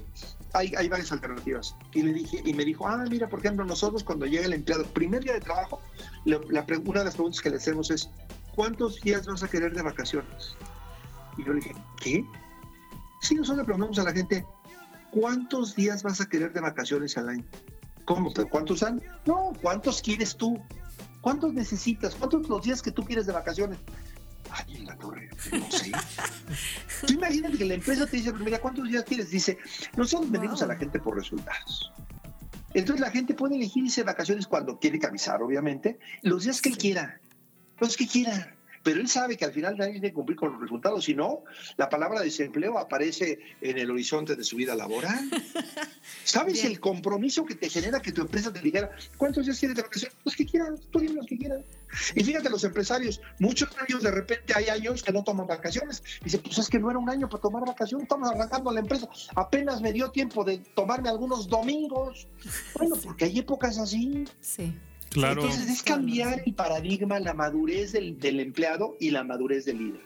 Hay, 0.52 0.72
hay, 0.76 0.88
varias 0.88 1.10
alternativas. 1.10 1.74
Y, 1.92 2.02
le 2.02 2.12
dije, 2.12 2.40
y 2.44 2.54
me 2.54 2.64
dijo, 2.64 2.86
ah, 2.86 3.04
mira, 3.10 3.28
por 3.28 3.40
ejemplo, 3.40 3.64
nosotros 3.64 4.04
cuando 4.04 4.24
llega 4.26 4.46
el 4.46 4.52
empleado, 4.52 4.84
primer 4.84 5.24
día 5.24 5.34
de 5.34 5.40
trabajo, 5.40 5.80
una 6.24 6.38
de 6.38 6.52
las 6.52 6.64
preguntas 7.14 7.40
que 7.40 7.50
le 7.50 7.56
hacemos 7.56 7.90
es, 7.90 8.08
¿cuántos 8.54 9.00
días 9.00 9.26
vas 9.26 9.42
a 9.42 9.48
querer 9.48 9.74
de 9.74 9.82
vacaciones? 9.82 10.56
Y 11.36 11.44
yo 11.44 11.54
le 11.54 11.60
dije, 11.60 11.74
¿qué? 12.00 12.24
Sí, 13.20 13.34
nosotros 13.34 13.58
le 13.58 13.64
preguntamos 13.64 13.98
a 13.98 14.04
la 14.04 14.12
gente, 14.12 14.46
¿cuántos 15.14 15.76
días 15.76 16.02
vas 16.02 16.20
a 16.20 16.28
querer 16.28 16.52
de 16.52 16.60
vacaciones 16.60 17.16
al 17.16 17.28
año? 17.28 17.44
¿Cómo? 18.04 18.32
¿Cuántos 18.50 18.82
años? 18.82 19.02
No, 19.24 19.52
¿cuántos 19.62 20.02
quieres 20.02 20.36
tú? 20.36 20.60
¿Cuántos 21.20 21.54
necesitas? 21.54 22.14
¿Cuántos 22.16 22.48
los 22.48 22.62
días 22.62 22.82
que 22.82 22.90
tú 22.90 23.04
quieres 23.04 23.26
de 23.26 23.32
vacaciones? 23.32 23.78
Ay, 24.50 24.76
en 24.76 24.86
la 24.86 24.96
torre, 24.96 25.30
no 25.52 25.70
sé. 25.70 25.90
tú 27.06 27.14
imagínate 27.14 27.56
que 27.56 27.64
la 27.64 27.74
empresa 27.74 28.06
te 28.06 28.18
dice, 28.18 28.32
mira, 28.34 28.60
¿cuántos 28.60 28.88
días 28.88 29.04
quieres? 29.04 29.30
Dice, 29.30 29.56
nosotros 29.96 30.30
venimos 30.30 30.60
a 30.62 30.66
la 30.66 30.76
gente 30.76 30.98
por 30.98 31.16
resultados. 31.16 31.92
Entonces 32.74 33.00
la 33.00 33.10
gente 33.10 33.34
puede 33.34 33.54
elegirse 33.54 34.02
vacaciones 34.02 34.46
cuando 34.46 34.78
quiere 34.78 34.98
que 34.98 35.06
avisar, 35.06 35.42
obviamente, 35.42 35.98
los 36.22 36.44
días 36.44 36.60
que 36.60 36.68
él 36.70 36.76
quiera, 36.76 37.20
los 37.78 37.96
que 37.96 38.06
quiera 38.06 38.54
pero 38.84 39.00
él 39.00 39.08
sabe 39.08 39.36
que 39.36 39.46
al 39.46 39.52
final 39.52 39.76
nadie 39.76 39.92
tiene 39.92 40.08
que 40.08 40.14
cumplir 40.14 40.38
con 40.38 40.52
los 40.52 40.60
resultados, 40.60 41.04
si 41.04 41.14
no, 41.14 41.42
la 41.76 41.88
palabra 41.88 42.20
desempleo 42.20 42.78
aparece 42.78 43.40
en 43.60 43.78
el 43.78 43.90
horizonte 43.90 44.36
de 44.36 44.44
su 44.44 44.56
vida 44.56 44.76
laboral. 44.76 45.18
¿Sabes 46.24 46.64
el 46.64 46.78
compromiso 46.78 47.46
que 47.46 47.54
te 47.54 47.70
genera 47.70 48.00
que 48.00 48.12
tu 48.12 48.20
empresa 48.20 48.52
te 48.52 48.60
dijera, 48.60 48.90
¿cuántos 49.16 49.46
días 49.46 49.58
quieres 49.58 49.76
de 49.76 49.82
vacaciones? 49.82 50.16
Los 50.22 50.36
que 50.36 50.44
quieran, 50.44 50.78
tú 50.90 51.00
dime 51.00 51.14
los 51.14 51.26
que 51.26 51.38
quieran. 51.38 51.64
Y 52.14 52.24
fíjate, 52.24 52.50
los 52.50 52.62
empresarios, 52.64 53.22
muchos 53.38 53.70
años 53.78 54.02
de 54.02 54.10
repente 54.10 54.52
hay 54.54 54.68
años 54.68 55.02
que 55.02 55.12
no 55.12 55.24
toman 55.24 55.46
vacaciones. 55.46 56.02
Dice, 56.22 56.38
pues 56.38 56.58
es 56.58 56.68
que 56.68 56.78
no 56.78 56.90
era 56.90 56.98
un 56.98 57.08
año 57.08 57.28
para 57.28 57.40
tomar 57.40 57.64
vacaciones, 57.64 58.04
estamos 58.04 58.30
arrancando 58.30 58.70
la 58.70 58.80
empresa. 58.80 59.08
Apenas 59.34 59.80
me 59.80 59.92
dio 59.92 60.10
tiempo 60.10 60.44
de 60.44 60.58
tomarme 60.74 61.08
algunos 61.08 61.48
domingos. 61.48 62.28
Bueno, 62.76 62.96
porque 63.04 63.24
hay 63.24 63.38
épocas 63.38 63.78
así. 63.78 64.24
Sí. 64.40 64.74
Entonces 65.14 65.68
es 65.68 65.82
cambiar 65.82 66.42
el 66.44 66.54
paradigma, 66.54 67.20
la 67.20 67.34
madurez 67.34 67.92
del, 67.92 68.40
empleado 68.40 68.96
y 69.00 69.10
la 69.10 69.24
madurez 69.24 69.64
del 69.64 69.78
líder. 69.78 70.00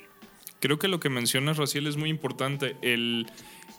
Creo 0.60 0.78
que 0.78 0.88
lo 0.88 1.00
que 1.00 1.08
mencionas, 1.08 1.56
Raciel, 1.56 1.86
es 1.86 1.96
muy 1.96 2.10
importante. 2.10 2.76
El, 2.82 3.26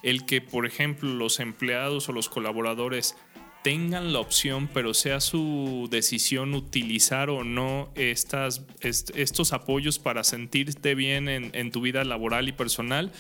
el 0.02 0.26
que, 0.26 0.42
por 0.42 0.66
ejemplo, 0.66 1.14
los 1.14 1.40
empleados 1.40 2.10
o 2.10 2.14
los 2.14 2.30
colaboradores 2.30 3.16
tengan 3.64 4.14
la 4.14 4.20
opción, 4.20 4.70
pero 4.74 4.94
sea 4.94 5.20
su 5.20 5.88
decisión 5.92 6.54
utilizar 6.54 7.30
o 7.30 7.44
no 7.44 7.92
estas, 7.96 8.66
estos 8.82 9.52
apoyos 9.52 10.00
para 10.00 10.24
sentirte 10.24 10.96
bien 10.96 11.28
en, 11.28 11.52
en 11.54 11.72
tu 11.72 11.82
vida 11.82 12.06
laboral 12.06 12.48
y 12.48 12.54
personal, 12.54 13.12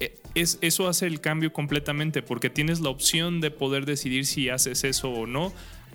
e, 0.00 0.18
es, 0.34 0.58
eso 0.62 0.88
hace 0.88 1.06
el 1.06 1.20
cambio 1.20 1.52
completamente 1.52 2.22
porque 2.22 2.48
tienes 2.48 2.80
la 2.80 2.88
opción 2.88 3.42
de 3.42 3.50
poder 3.50 3.84
decidir 3.84 4.24
si 4.24 4.48
haces 4.48 4.84
eso 4.84 5.10
o 5.10 5.26
no 5.26 5.52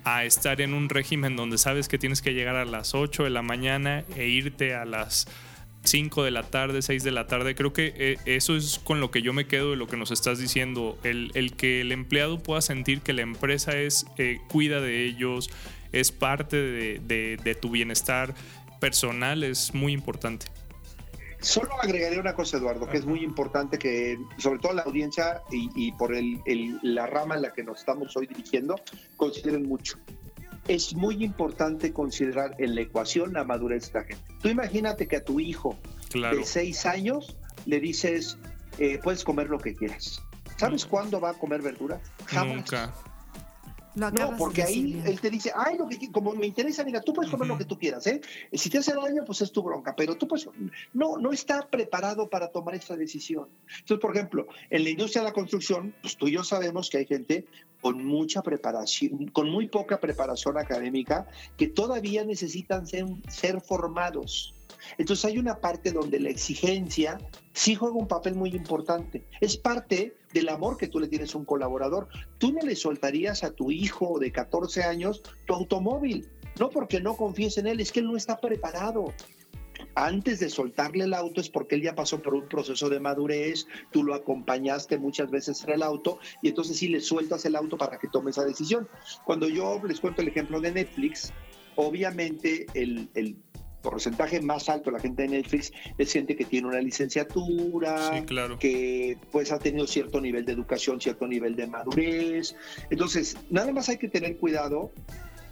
a 0.08 0.24
estar 0.24 0.60
en 0.60 0.74
un 0.74 0.88
régimen 0.88 1.36
donde 1.36 1.58
sabes 1.58 1.88
que 1.88 1.98
tienes 1.98 2.22
que 2.22 2.32
llegar 2.32 2.56
a 2.56 2.64
las 2.64 2.94
8 2.94 3.24
de 3.24 3.30
la 3.30 3.42
mañana 3.42 4.04
e 4.16 4.28
irte 4.28 4.74
a 4.74 4.84
las 4.84 5.28
5 5.82 6.24
de 6.24 6.30
la 6.30 6.44
tarde, 6.44 6.80
6 6.82 7.04
de 7.04 7.10
la 7.10 7.26
tarde. 7.26 7.54
Creo 7.54 7.72
que 7.72 7.92
eh, 7.96 8.16
eso 8.24 8.56
es 8.56 8.78
con 8.78 9.00
lo 9.00 9.10
que 9.10 9.22
yo 9.22 9.32
me 9.32 9.46
quedo 9.46 9.70
de 9.72 9.76
lo 9.76 9.86
que 9.86 9.96
nos 9.96 10.10
estás 10.10 10.38
diciendo. 10.38 10.98
El, 11.04 11.54
que 11.56 11.82
el 11.82 11.92
empleado 11.92 12.42
pueda 12.42 12.62
sentir 12.62 13.00
que 13.00 13.12
la 13.12 13.22
empresa 13.22 13.72
es, 13.72 14.06
eh, 14.16 14.38
cuida 14.48 14.80
de 14.80 15.04
ellos, 15.04 15.50
es 15.92 16.10
parte 16.10 16.56
de 16.56 17.58
tu 17.60 17.70
bienestar 17.70 18.34
personal, 18.80 19.42
es 19.42 19.74
muy 19.74 19.92
importante. 19.92 20.46
Solo 21.40 21.70
agregaré 21.80 22.18
una 22.18 22.34
cosa, 22.34 22.56
Eduardo, 22.56 22.88
que 22.88 22.96
es 22.96 23.06
muy 23.06 23.22
importante 23.22 23.78
que, 23.78 24.18
sobre 24.38 24.58
todo 24.58 24.72
la 24.72 24.82
audiencia 24.82 25.42
y, 25.50 25.92
por 25.92 26.14
el, 26.14 26.40
la 26.82 27.06
rama 27.06 27.36
en 27.36 27.42
la 27.42 27.52
que 27.52 27.62
nos 27.62 27.78
estamos 27.78 28.16
hoy 28.16 28.26
dirigiendo, 28.26 28.76
consideren 29.16 29.68
mucho. 29.68 29.98
Es 30.66 30.94
muy 30.94 31.24
importante 31.24 31.92
considerar 31.92 32.56
en 32.58 32.74
la 32.74 32.82
ecuación 32.82 33.32
la 33.32 33.44
madurez 33.44 33.92
de 33.92 34.00
la 34.00 34.04
gente. 34.04 34.34
Tú 34.42 34.48
imagínate 34.48 35.06
que 35.06 35.16
a 35.16 35.24
tu 35.24 35.40
hijo 35.40 35.78
de 36.12 36.44
seis 36.44 36.84
años 36.86 37.36
le 37.66 37.80
dices, 37.80 38.36
eh, 38.78 38.98
puedes 39.02 39.22
comer 39.22 39.48
lo 39.48 39.58
que 39.58 39.74
quieras. 39.74 40.22
¿Sabes 40.56 40.84
cuándo 40.86 41.20
va 41.20 41.30
a 41.30 41.34
comer 41.34 41.62
verdura? 41.62 42.00
Jamás. 42.26 42.56
Nunca. 42.56 42.94
Lo 43.98 44.10
No, 44.12 44.22
acabas 44.22 44.38
de 44.38 44.38
porque 44.38 44.62
ahí 44.62 45.02
él 45.04 45.20
te 45.20 45.28
dice, 45.28 45.52
ay, 45.56 45.76
lo 45.76 45.88
que, 45.88 46.10
como 46.12 46.32
me 46.32 46.46
interesa, 46.46 46.84
mira, 46.84 47.00
tú 47.00 47.12
puedes 47.12 47.30
comer 47.30 47.48
lo 47.48 47.54
Ujú. 47.54 47.58
que 47.58 47.68
tú 47.68 47.78
quieras, 47.78 48.06
¿eh? 48.06 48.20
Si 48.52 48.70
te 48.70 48.78
hace 48.78 48.94
daño, 48.94 49.24
pues 49.26 49.40
es 49.42 49.50
tu 49.50 49.62
bronca, 49.62 49.94
pero 49.96 50.16
tú 50.16 50.28
pues 50.28 50.48
no, 50.92 51.18
no 51.18 51.32
está 51.32 51.68
preparado 51.68 52.30
para 52.30 52.48
tomar 52.48 52.76
esta 52.76 52.96
decisión. 52.96 53.48
Entonces, 53.80 54.00
por 54.00 54.16
ejemplo, 54.16 54.46
en 54.70 54.84
la 54.84 54.90
industria 54.90 55.22
de 55.22 55.28
la 55.28 55.34
construcción, 55.34 55.92
pues 56.00 56.16
tú 56.16 56.28
y 56.28 56.32
yo 56.32 56.44
sabemos 56.44 56.88
que 56.90 56.98
hay 56.98 57.06
gente 57.06 57.46
con 57.80 58.04
mucha 58.04 58.42
preparación, 58.42 59.26
con 59.28 59.50
muy 59.50 59.68
poca 59.68 59.98
preparación 59.98 60.58
académica, 60.58 61.26
que 61.56 61.66
todavía 61.66 62.24
necesitan 62.24 62.86
ser, 62.86 63.06
ser 63.28 63.60
formados. 63.60 64.54
Entonces 64.96 65.24
hay 65.24 65.38
una 65.38 65.60
parte 65.60 65.92
donde 65.92 66.20
la 66.20 66.30
exigencia 66.30 67.18
sí 67.52 67.74
juega 67.74 67.96
un 67.96 68.08
papel 68.08 68.34
muy 68.34 68.50
importante. 68.50 69.24
Es 69.40 69.56
parte 69.56 70.16
del 70.32 70.48
amor 70.48 70.76
que 70.76 70.88
tú 70.88 71.00
le 71.00 71.08
tienes 71.08 71.34
a 71.34 71.38
un 71.38 71.44
colaborador. 71.44 72.08
Tú 72.38 72.52
no 72.52 72.60
le 72.60 72.76
soltarías 72.76 73.44
a 73.44 73.52
tu 73.52 73.70
hijo 73.70 74.18
de 74.18 74.32
14 74.32 74.82
años 74.84 75.22
tu 75.46 75.54
automóvil, 75.54 76.28
no 76.58 76.70
porque 76.70 77.00
no 77.00 77.16
confíes 77.16 77.58
en 77.58 77.66
él, 77.66 77.80
es 77.80 77.92
que 77.92 78.00
él 78.00 78.06
no 78.06 78.16
está 78.16 78.38
preparado. 78.38 79.12
Antes 79.94 80.40
de 80.40 80.50
soltarle 80.50 81.04
el 81.04 81.14
auto 81.14 81.40
es 81.40 81.48
porque 81.48 81.76
él 81.76 81.82
ya 81.82 81.94
pasó 81.94 82.20
por 82.20 82.34
un 82.34 82.48
proceso 82.48 82.88
de 82.88 83.00
madurez, 83.00 83.66
tú 83.92 84.02
lo 84.02 84.14
acompañaste 84.14 84.98
muchas 84.98 85.30
veces 85.30 85.62
en 85.64 85.70
el 85.70 85.82
auto 85.82 86.18
y 86.42 86.48
entonces 86.48 86.76
sí 86.76 86.88
le 86.88 87.00
sueltas 87.00 87.44
el 87.44 87.56
auto 87.56 87.78
para 87.78 87.98
que 87.98 88.08
tome 88.08 88.30
esa 88.30 88.44
decisión. 88.44 88.88
Cuando 89.24 89.48
yo 89.48 89.80
les 89.86 90.00
cuento 90.00 90.22
el 90.22 90.28
ejemplo 90.28 90.60
de 90.60 90.72
Netflix, 90.72 91.32
obviamente 91.76 92.66
el, 92.74 93.08
el 93.14 93.36
porcentaje 93.82 94.40
más 94.40 94.68
alto 94.68 94.90
la 94.90 95.00
gente 95.00 95.22
de 95.22 95.28
Netflix 95.28 95.72
es 95.96 96.12
gente 96.12 96.36
que 96.36 96.44
tiene 96.44 96.68
una 96.68 96.80
licenciatura, 96.80 98.14
Sí, 98.14 98.22
claro. 98.24 98.58
que 98.58 99.16
pues 99.32 99.52
ha 99.52 99.58
tenido 99.58 99.86
cierto 99.86 100.20
nivel 100.20 100.44
de 100.44 100.52
educación, 100.52 101.00
cierto 101.00 101.26
nivel 101.26 101.56
de 101.56 101.66
madurez. 101.66 102.54
Entonces, 102.90 103.36
nada 103.50 103.72
más 103.72 103.88
hay 103.88 103.98
que 103.98 104.08
tener 104.08 104.36
cuidado 104.36 104.92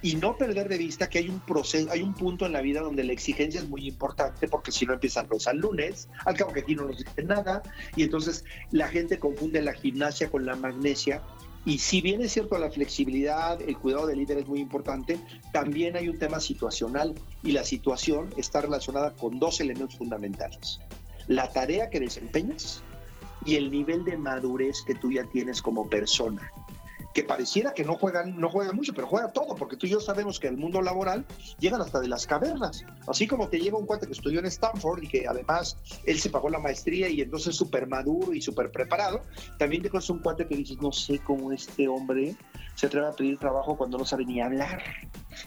y 0.02 0.14
no 0.16 0.36
perder 0.36 0.68
de 0.68 0.78
vista 0.78 1.08
que 1.08 1.18
hay 1.18 1.28
un 1.28 1.40
proceso, 1.40 1.90
hay 1.90 2.02
un 2.02 2.14
punto 2.14 2.46
en 2.46 2.52
la 2.52 2.60
vida 2.60 2.80
donde 2.80 3.02
la 3.02 3.12
exigencia 3.12 3.60
es 3.60 3.68
muy 3.68 3.88
importante 3.88 4.46
porque 4.46 4.70
si 4.70 4.86
no 4.86 4.92
empiezan 4.92 5.26
los 5.30 5.46
lunes, 5.54 6.08
al 6.24 6.36
cabo 6.36 6.52
que 6.52 6.60
aquí 6.60 6.74
no 6.74 6.84
nos 6.84 6.98
dicen 6.98 7.26
nada 7.26 7.62
y 7.96 8.02
entonces 8.02 8.44
la 8.70 8.88
gente 8.88 9.18
confunde 9.18 9.62
la 9.62 9.72
gimnasia 9.72 10.30
con 10.30 10.46
la 10.46 10.54
magnesia 10.54 11.22
y 11.66 11.79
si 11.79 12.00
bien 12.00 12.22
es 12.22 12.33
cierto 12.33 12.57
la 12.59 12.70
flexibilidad, 12.70 13.61
el 13.61 13.76
cuidado 13.76 14.07
del 14.07 14.18
líder 14.18 14.38
es 14.38 14.46
muy 14.46 14.61
importante, 14.61 15.18
también 15.52 15.96
hay 15.96 16.09
un 16.09 16.16
tema 16.16 16.38
situacional 16.38 17.12
y 17.42 17.50
la 17.50 17.64
situación 17.64 18.33
está 18.37 18.61
relacionada 18.61 19.14
con 19.14 19.40
dos 19.40 19.61
elementos 19.61 19.96
fundamentales. 19.96 20.81
La 21.26 21.52
tarea 21.52 21.90
que 21.90 21.98
desempeñas 21.98 22.85
y 23.44 23.57
el 23.57 23.72
nivel 23.72 24.05
de 24.05 24.16
madurez 24.16 24.83
que 24.87 24.94
tú 24.94 25.11
ya 25.11 25.24
tienes 25.24 25.61
como 25.61 25.90
persona. 25.90 26.52
Que 27.16 27.24
pareciera 27.24 27.72
que 27.72 27.83
no 27.83 27.94
juegan, 27.94 28.38
no 28.38 28.50
juegan 28.50 28.76
mucho, 28.76 28.92
pero 28.92 29.07
juega 29.07 29.33
todo, 29.33 29.55
porque 29.57 29.79
tú 29.79 29.87
y 29.87 29.88
yo 29.88 30.00
sabemos 30.00 30.38
que 30.38 30.48
el 30.48 30.59
mundo 30.59 30.83
laboral 30.83 31.24
llegan 31.59 31.81
hasta 31.81 31.98
de 31.98 32.09
las 32.09 32.26
cavernas. 32.26 32.85
Así 33.09 33.26
como 33.26 33.48
te 33.48 33.59
llega 33.59 33.79
un 33.79 33.87
cuate 33.87 34.05
que 34.05 34.12
estudió 34.12 34.38
en 34.38 34.44
Stanford 34.44 35.02
y 35.02 35.09
que 35.09 35.26
además 35.26 35.79
él 36.05 36.18
se 36.18 36.29
pagó 36.29 36.50
la 36.50 36.59
maestría 36.59 37.09
y 37.09 37.22
entonces 37.22 37.55
es 37.55 37.57
súper 37.57 37.87
maduro 37.87 38.35
y 38.35 38.42
súper 38.42 38.70
preparado, 38.70 39.22
también 39.59 39.83
te 39.83 39.88
conoces 39.88 40.11
un 40.11 40.18
cuate 40.18 40.46
que 40.46 40.57
dices, 40.57 40.76
no 40.83 40.92
sé 40.92 41.18
cómo 41.20 41.52
este 41.52 41.88
hombre 41.88 42.37
se 42.74 42.87
atreve 42.87 43.07
a 43.07 43.12
pedir 43.12 43.38
trabajo 43.38 43.79
cuando 43.79 43.96
no 43.96 44.05
sabe 44.05 44.26
ni 44.26 44.42
hablar. 44.42 44.83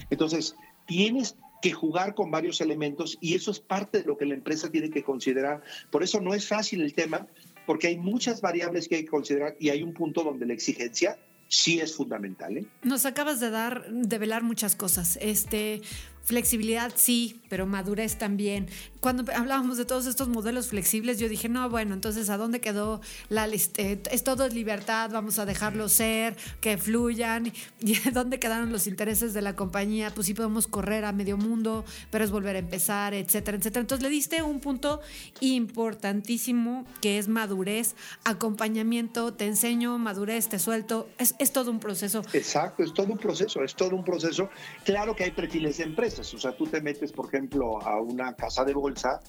Entonces, 0.09 0.55
tienes 0.87 1.37
que 1.61 1.71
jugar 1.71 2.15
con 2.15 2.31
varios 2.31 2.61
elementos 2.61 3.19
y 3.21 3.35
eso 3.35 3.51
es 3.51 3.59
parte 3.59 3.99
de 3.99 4.05
lo 4.05 4.17
que 4.17 4.25
la 4.25 4.33
empresa 4.33 4.71
tiene 4.71 4.89
que 4.89 5.03
considerar. 5.03 5.61
Por 5.91 6.01
eso 6.01 6.19
no 6.19 6.33
es 6.33 6.47
fácil 6.47 6.81
el 6.81 6.95
tema, 6.95 7.27
porque 7.67 7.85
hay 7.85 7.97
muchas 7.99 8.41
variables 8.41 8.87
que 8.87 8.95
hay 8.95 9.03
que 9.03 9.11
considerar 9.11 9.55
y 9.59 9.69
hay 9.69 9.83
un 9.83 9.93
punto 9.93 10.23
donde 10.23 10.47
la 10.47 10.53
exigencia 10.53 11.19
sí 11.49 11.79
es 11.81 11.95
fundamental. 11.95 12.57
¿eh? 12.57 12.65
Nos 12.83 13.05
acabas 13.05 13.39
de 13.41 13.49
dar, 13.49 13.91
de 13.91 14.17
velar 14.17 14.43
muchas 14.43 14.75
cosas. 14.75 15.17
Este, 15.21 15.81
flexibilidad 16.29 16.93
sí, 16.95 17.41
pero 17.49 17.65
madurez 17.65 18.17
también. 18.19 18.67
Cuando 18.99 19.23
hablábamos 19.33 19.77
de 19.77 19.85
todos 19.85 20.05
estos 20.05 20.29
modelos 20.29 20.67
flexibles, 20.67 21.17
yo 21.17 21.27
dije, 21.27 21.49
no, 21.49 21.67
bueno, 21.69 21.95
entonces, 21.95 22.29
¿a 22.29 22.37
dónde 22.37 22.61
quedó 22.61 23.01
la 23.29 23.47
este, 23.47 23.99
Es 24.11 24.23
todo 24.23 24.45
es 24.45 24.53
libertad, 24.53 25.09
vamos 25.11 25.39
a 25.39 25.45
dejarlo 25.45 25.89
ser, 25.89 26.37
que 26.61 26.77
fluyan. 26.77 27.51
¿Y 27.79 27.95
dónde 28.11 28.39
quedaron 28.39 28.71
los 28.71 28.85
intereses 28.85 29.33
de 29.33 29.41
la 29.41 29.55
compañía? 29.55 30.11
Pues 30.13 30.27
sí 30.27 30.35
podemos 30.35 30.67
correr 30.67 31.03
a 31.03 31.13
medio 31.13 31.35
mundo, 31.35 31.83
pero 32.11 32.23
es 32.23 32.29
volver 32.29 32.55
a 32.55 32.59
empezar, 32.59 33.15
etcétera, 33.15 33.57
etcétera. 33.57 33.81
Entonces 33.81 34.03
le 34.03 34.09
diste 34.09 34.43
un 34.43 34.59
punto 34.59 35.01
importantísimo 35.39 36.85
que 37.01 37.17
es 37.17 37.27
madurez, 37.27 37.95
acompañamiento, 38.23 39.33
te 39.33 39.47
enseño, 39.47 39.97
madurez, 39.97 40.47
te 40.47 40.59
suelto. 40.59 41.09
Es, 41.17 41.33
es 41.39 41.51
todo 41.51 41.71
un 41.71 41.79
proceso. 41.79 42.21
Exacto, 42.33 42.83
es 42.83 42.93
todo 42.93 43.07
un 43.11 43.17
proceso, 43.17 43.63
es 43.63 43.73
todo 43.73 43.95
un 43.95 44.03
proceso. 44.03 44.49
Claro 44.85 45.15
que 45.15 45.23
hay 45.23 45.31
perfiles 45.31 45.77
de 45.77 45.85
o 46.19 46.39
sea, 46.39 46.51
tú 46.55 46.65
te 46.67 46.81
metes, 46.81 47.11
por 47.11 47.27
ejemplo, 47.27 47.81
a 47.81 47.99
una 48.01 48.35
casa 48.35 48.63
de 48.65 48.73
bolsa, 48.73 49.19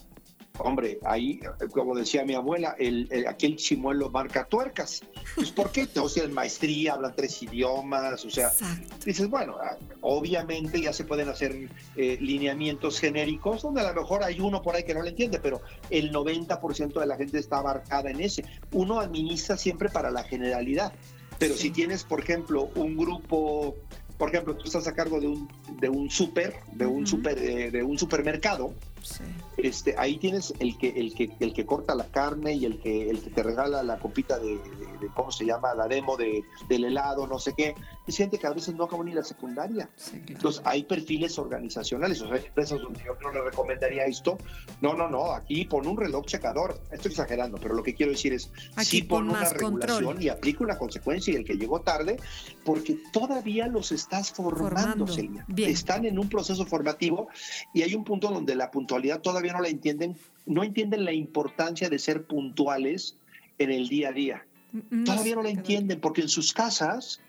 hombre, 0.59 0.99
ahí, 1.05 1.39
como 1.71 1.95
decía 1.95 2.23
mi 2.25 2.33
abuela, 2.35 2.75
el, 2.77 3.07
el- 3.09 3.25
aquel 3.27 3.55
chimuelo 3.55 4.09
marca 4.09 4.43
tuercas. 4.45 5.01
Pues, 5.35 5.49
¿por 5.51 5.71
qué? 5.71 5.87
Todos 5.87 6.13
tienen 6.13 6.33
maestría, 6.33 6.93
hablan 6.93 7.15
tres 7.15 7.41
idiomas, 7.41 8.23
o 8.25 8.29
sea, 8.29 8.47
Exacto. 8.49 8.95
dices, 9.05 9.29
bueno, 9.29 9.55
ah, 9.61 9.77
obviamente 10.01 10.81
ya 10.81 10.93
se 10.93 11.05
pueden 11.05 11.29
hacer 11.29 11.69
eh, 11.95 12.17
lineamientos 12.19 12.99
genéricos, 12.99 13.61
donde 13.63 13.81
a 13.81 13.91
lo 13.93 14.01
mejor 14.01 14.23
hay 14.23 14.39
uno 14.39 14.61
por 14.61 14.75
ahí 14.75 14.83
que 14.83 14.93
no 14.93 15.01
lo 15.01 15.07
entiende, 15.07 15.39
pero 15.41 15.61
el 15.89 16.11
90% 16.11 16.99
de 16.99 17.05
la 17.07 17.15
gente 17.15 17.39
está 17.39 17.57
abarcada 17.59 18.11
en 18.11 18.19
ese. 18.19 18.43
Uno 18.73 18.99
administra 18.99 19.57
siempre 19.57 19.89
para 19.89 20.11
la 20.11 20.23
generalidad, 20.23 20.93
pero 21.39 21.55
Sí. 21.55 21.61
si 21.63 21.71
tienes, 21.71 22.03
por 22.03 22.19
ejemplo, 22.19 22.69
un 22.75 22.95
grupo, 22.97 23.75
por 24.17 24.29
ejemplo, 24.29 24.55
tú 24.55 24.65
estás 24.65 24.85
a 24.87 24.93
cargo 24.93 25.19
de 25.19 25.27
un, 25.27 25.47
de 25.79 25.89
un 25.89 26.09
súper, 26.09 26.55
de 26.73 26.85
un 26.85 27.03
Ujú. 27.03 27.07
super, 27.07 27.37
eh, 27.37 27.71
de 27.71 27.83
un 27.83 27.97
supermercado, 27.97 28.73
Sí. 29.01 29.23
este, 29.57 29.95
ahí 29.97 30.17
tienes 30.17 30.53
el 30.59 30.77
que, 30.77 30.89
el 30.89 31.15
que, 31.15 31.31
el 31.39 31.53
que 31.53 31.65
corta 31.65 31.95
la 31.95 32.05
carne 32.05 32.53
y 32.53 32.65
el 32.65 32.79
que, 32.79 33.09
el 33.09 33.19
que 33.19 33.31
te 33.31 33.41
regala 33.41 33.81
la 33.81 33.97
copita 33.97 34.37
de, 34.37 34.49
de- 34.59 34.59
de- 34.99 35.07
¿cómo 35.15 35.31
se 35.31 35.43
llama? 35.43 35.73
La 35.73 35.87
demo 35.87 36.17
de, 36.17 36.43
del 36.69 36.83
helado, 36.85 37.25
no 37.25 37.39
sé 37.39 37.53
qué. 37.57 37.73
Es 38.07 38.15
gente 38.17 38.37
que 38.37 38.45
a 38.45 38.51
veces 38.53 38.75
no 38.75 38.83
acabó 38.83 39.03
ni 39.03 39.11
la 39.13 39.23
secundaria. 39.23 39.89
Sí, 39.95 40.11
claro. 40.19 40.25
Entonces, 40.33 40.61
hay 40.65 40.83
perfiles 40.83 41.39
organizacionales, 41.39 42.21
o 42.21 42.27
sea, 42.27 42.35
hay 42.35 42.45
empresas 42.45 42.79
donde 42.79 42.99
yo 43.03 43.15
no 43.23 43.31
le 43.33 43.41
recomendaría 43.41 44.05
esto. 44.05 44.37
No, 44.81 44.93
no, 44.93 45.09
no, 45.09 45.31
aquí 45.31 45.65
pon 45.65 45.87
un 45.87 45.97
reloj 45.97 46.25
checador. 46.27 46.79
Estoy 46.91 47.09
exagerando, 47.11 47.57
pero 47.57 47.73
lo 47.73 47.81
que 47.81 47.95
quiero 47.95 48.11
decir 48.11 48.33
es, 48.33 48.51
Aquí 48.75 48.85
sí 48.85 49.01
pon 49.01 49.25
pon 49.27 49.29
una 49.37 49.49
regulación 49.49 50.03
control. 50.05 50.23
y 50.23 50.29
aplica 50.29 50.63
una 50.63 50.77
consecuencia 50.77 51.33
y 51.33 51.37
el 51.37 51.43
que 51.45 51.55
llegó 51.55 51.81
tarde, 51.81 52.17
porque 52.63 52.99
todavía 53.11 53.65
los 53.67 53.91
estás 53.91 54.31
formando, 54.31 54.69
Formando. 54.69 55.07
Celia. 55.07 55.43
Bien. 55.47 55.60
Están 55.69 56.05
en 56.05 56.19
un 56.19 56.29
proceso 56.29 56.65
formativo 56.65 57.29
y 57.73 57.81
hay 57.81 57.95
un 57.95 58.03
punto 58.03 58.29
donde 58.29 58.55
la 58.55 58.71
puntualidad 58.71 59.21
todavía 59.21 59.53
no 59.53 59.61
la 59.61 59.69
entienden, 59.69 60.15
no 60.45 60.63
entienden 60.63 61.05
la 61.05 61.13
importancia 61.13 61.89
de 61.89 61.99
ser 61.99 62.25
puntuales 62.25 63.17
en 63.57 63.71
el 63.71 63.87
día 63.87 64.09
a 64.09 64.11
día. 64.11 64.45
No 64.89 65.03
Todavía 65.03 65.35
no 65.35 65.43
la 65.43 65.49
entienden 65.49 65.99
porque 65.99 66.21
en 66.21 66.29
sus 66.29 66.53
casas 66.53 67.21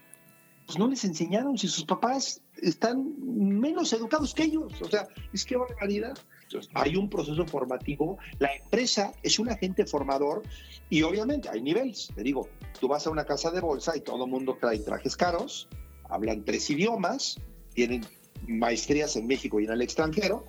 pues 0.67 0.79
no 0.79 0.89
les 0.89 1.05
enseñaron 1.05 1.59
si 1.59 1.69
sus 1.69 1.85
papás 1.85 2.41
están 2.61 3.15
menos 3.19 3.93
educados 3.93 4.35
que 4.35 4.45
ellos. 4.45 4.73
O 4.81 4.89
sea, 4.89 5.09
es 5.33 5.45
que 5.45 5.57
barbaridad. 5.57 6.17
Entonces, 6.45 6.71
hay 6.75 6.97
un 6.97 7.09
proceso 7.09 7.45
formativo. 7.47 8.19
La 8.39 8.55
empresa 8.55 9.13
es 9.23 9.39
un 9.39 9.49
agente 9.49 9.87
formador 9.87 10.43
y 10.89 11.03
obviamente 11.03 11.49
hay 11.49 11.63
niveles. 11.63 12.11
Te 12.15 12.23
digo, 12.23 12.49
tú 12.79 12.89
vas 12.89 13.07
a 13.07 13.11
una 13.11 13.25
casa 13.25 13.51
de 13.51 13.61
bolsa 13.61 13.97
y 13.97 14.01
todo 14.01 14.25
el 14.25 14.31
mundo 14.31 14.57
trae 14.61 14.79
trajes 14.79 15.17
caros, 15.17 15.69
hablan 16.09 16.45
tres 16.45 16.69
idiomas, 16.71 17.39
tienen 17.75 18.05
maestrías 18.47 19.17
en 19.17 19.27
México 19.27 19.61
y 19.61 19.65
en 19.65 19.73
el 19.73 19.83
extranjero. 19.83 20.47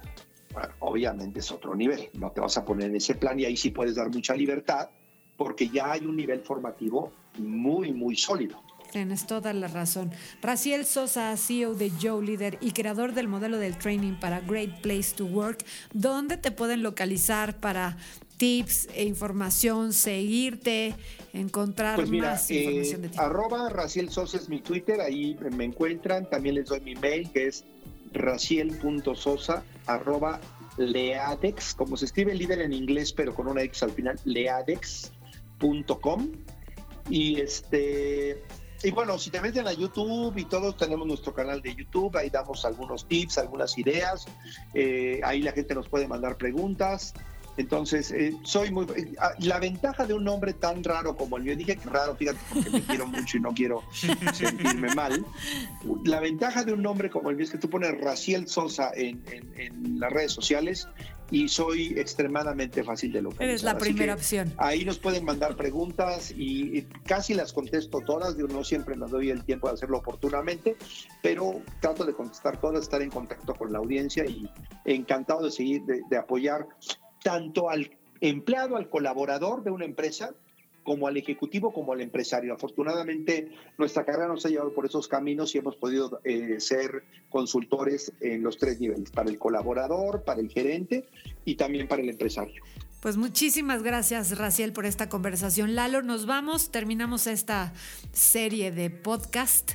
Bueno, 0.54 0.70
obviamente 0.80 1.40
es 1.40 1.52
otro 1.52 1.76
nivel. 1.76 2.10
No 2.14 2.32
te 2.32 2.42
vas 2.42 2.58
a 2.58 2.66
poner 2.66 2.90
en 2.90 2.96
ese 2.96 3.16
plan 3.16 3.40
y 3.40 3.46
ahí 3.46 3.58
sí 3.58 3.72
puedes 3.72 3.96
dar 3.96 4.10
mucha 4.10 4.36
libertad 4.36 4.90
porque 5.38 5.70
ya 5.70 5.92
hay 5.92 6.06
un 6.06 6.16
nivel 6.16 6.42
formativo 6.42 7.12
muy, 7.38 7.92
muy 7.92 8.16
sólido. 8.16 8.62
Tienes 8.92 9.26
toda 9.26 9.54
la 9.54 9.68
razón. 9.68 10.12
Raciel 10.44 10.86
Sosa, 10.86 11.36
CEO 11.36 11.74
de 11.74 11.92
Joe 12.00 12.24
Leader 12.24 12.60
y 12.62 12.74
creador 12.74 13.14
del 13.14 13.28
modelo 13.28 13.58
del 13.58 13.76
training 13.76 14.14
para 14.20 14.40
Great 14.42 14.82
Place 14.82 15.16
to 15.16 15.26
Work, 15.26 15.66
¿dónde 15.94 16.38
te 16.38 16.52
pueden 16.52 16.84
localizar 16.84 17.60
para 17.60 17.98
tips 18.44 18.90
e 18.94 19.06
información, 19.06 19.94
seguirte, 19.94 20.94
encontrar 21.32 21.96
Pues 21.96 22.10
mira, 22.10 22.32
más 22.32 22.52
eh, 22.52 22.56
información 22.56 23.02
de 23.04 23.08
ti? 23.08 23.18
arroba 23.18 23.70
Raciel 23.70 24.10
Sosa 24.10 24.36
es 24.36 24.50
mi 24.50 24.60
Twitter, 24.60 25.00
ahí 25.00 25.38
me 25.56 25.64
encuentran. 25.64 26.30
También 26.30 26.56
les 26.56 26.66
doy 26.66 26.82
mi 26.82 26.96
mail 26.96 27.32
que 27.32 27.48
es 27.48 27.64
raciel.sosa 28.12 29.64
arroba 29.86 30.42
leadex, 30.76 31.74
como 31.74 31.96
se 31.96 32.04
escribe 32.04 32.36
líder 32.36 32.60
en 32.60 32.74
inglés, 32.74 33.14
pero 33.14 33.34
con 33.34 33.48
una 33.48 33.62
X 33.62 33.84
al 33.84 33.92
final, 33.92 34.20
leadex.com. 34.26 36.32
Y 37.10 37.40
este. 37.40 38.44
Y 38.84 38.92
bueno, 38.92 39.18
si 39.18 39.30
te 39.30 39.40
meten 39.40 39.68
a 39.68 39.72
YouTube 39.72 40.38
y 40.38 40.44
todos 40.44 40.76
tenemos 40.76 41.08
nuestro 41.08 41.34
canal 41.34 41.62
de 41.62 41.74
YouTube, 41.74 42.18
ahí 42.18 42.30
damos 42.30 42.66
algunos 42.66 43.08
tips, 43.08 43.38
algunas 43.38 43.78
ideas, 43.78 44.26
eh, 44.74 45.22
ahí 45.24 45.42
la 45.42 45.54
gente 45.54 45.74
nos 45.74 45.88
puede 45.88 46.10
mandar 46.10 46.36
preguntas 46.36 47.14
Entonces, 47.58 48.12
eh, 48.12 48.36
soy 48.44 48.72
muy... 48.72 48.86
Eh, 48.96 49.14
ah, 49.20 49.32
la 49.40 49.60
ventaja 49.60 50.06
de 50.06 50.14
un 50.14 50.24
nombre 50.24 50.54
tan 50.54 50.84
raro 50.84 51.16
como 51.16 51.38
el 51.38 51.44
mío, 51.44 51.56
dije 51.56 51.76
que 51.76 51.90
raro, 51.90 52.16
fíjate, 52.16 52.40
porque 52.52 52.70
me 52.70 52.82
quiero 52.82 53.08
mucho 53.08 53.38
y 53.38 53.40
no 53.42 53.54
quiero 53.54 53.84
sentirme 54.34 54.94
mal. 54.96 55.26
La 56.04 56.20
ventaja 56.20 56.64
de 56.64 56.74
un 56.74 56.82
nombre 56.82 57.10
como 57.10 57.30
el 57.30 57.36
mío 57.36 57.46
es 57.46 57.52
que 57.52 57.58
tú 57.58 57.70
pones 57.70 58.00
Raciel 58.00 58.48
Sosa 58.48 58.92
en, 58.96 59.24
en 59.56 60.00
las 60.00 60.12
redes 60.12 60.32
sociales 60.32 60.88
y 61.34 61.48
soy 61.48 61.96
extremadamente 61.98 62.84
fácil 62.84 63.12
de 63.12 63.24
localizar. 63.24 63.48
Eres 63.50 63.64
la 63.64 63.78
primera 63.78 64.14
opción. 64.14 64.54
Ahí 64.58 64.86
nos 64.86 65.00
pueden 65.00 65.26
mandar 65.26 65.56
preguntas 65.56 66.32
y, 66.36 66.84
casi 67.06 67.34
las 67.34 67.54
contesto 67.54 68.02
todas. 68.02 68.38
Yo 68.38 68.48
no 68.48 68.64
siempre 68.64 68.96
me 68.96 69.08
doy 69.08 69.32
el 69.32 69.44
tiempo 69.44 69.68
de 69.68 69.74
hacerlo 69.74 69.98
oportunamente, 69.98 70.78
pero 71.24 71.62
trato 71.82 72.06
de 72.06 72.14
contestar 72.14 72.62
todas, 72.62 72.84
estar 72.84 73.02
en 73.02 73.10
contacto 73.10 73.56
con 73.56 73.74
la 73.74 73.80
audiencia 73.80 74.26
y 74.26 74.48
encantado 74.86 75.44
de 75.44 75.52
seguir, 75.52 75.82
de 75.84 76.18
apoyar 76.18 76.68
tanto 77.24 77.70
al 77.70 77.92
empleado, 78.22 78.78
al 78.78 78.90
colaborador 78.90 79.64
de 79.64 79.72
una 79.72 79.86
empresa, 79.86 80.34
como 80.84 81.08
al 81.08 81.18
ejecutivo 81.18 81.74
como 81.74 81.94
al 81.94 82.02
empresario. 82.02 82.54
Afortunadamente, 82.54 83.52
nuestra 83.78 84.06
carrera 84.06 84.28
nos 84.28 84.46
ha 84.46 84.50
llevado 84.50 84.74
por 84.74 84.86
esos 84.86 85.08
caminos 85.08 85.56
y 85.56 85.58
hemos 85.58 85.76
podido 85.76 86.20
eh, 86.24 86.60
ser 86.60 87.04
consultores 87.30 88.12
en 88.20 88.44
los 88.44 88.58
tres 88.58 88.80
niveles, 88.80 89.10
para 89.12 89.30
el 89.30 89.40
colaborador, 89.40 90.24
para 90.24 90.42
el 90.42 90.50
gerente 90.50 91.06
y 91.46 91.56
también 91.56 91.88
para 91.88 92.02
el 92.02 92.10
empresario. 92.10 92.62
Pues 93.00 93.18
muchísimas 93.18 93.84
gracias, 93.84 94.38
Raciel, 94.38 94.72
por 94.72 94.86
esta 94.86 95.10
conversación. 95.10 95.76
Lalo, 95.76 96.02
nos 96.02 96.26
vamos, 96.26 96.72
terminamos 96.72 97.28
esta 97.28 97.74
serie 98.14 98.72
de 98.72 98.90
podcast. 98.90 99.72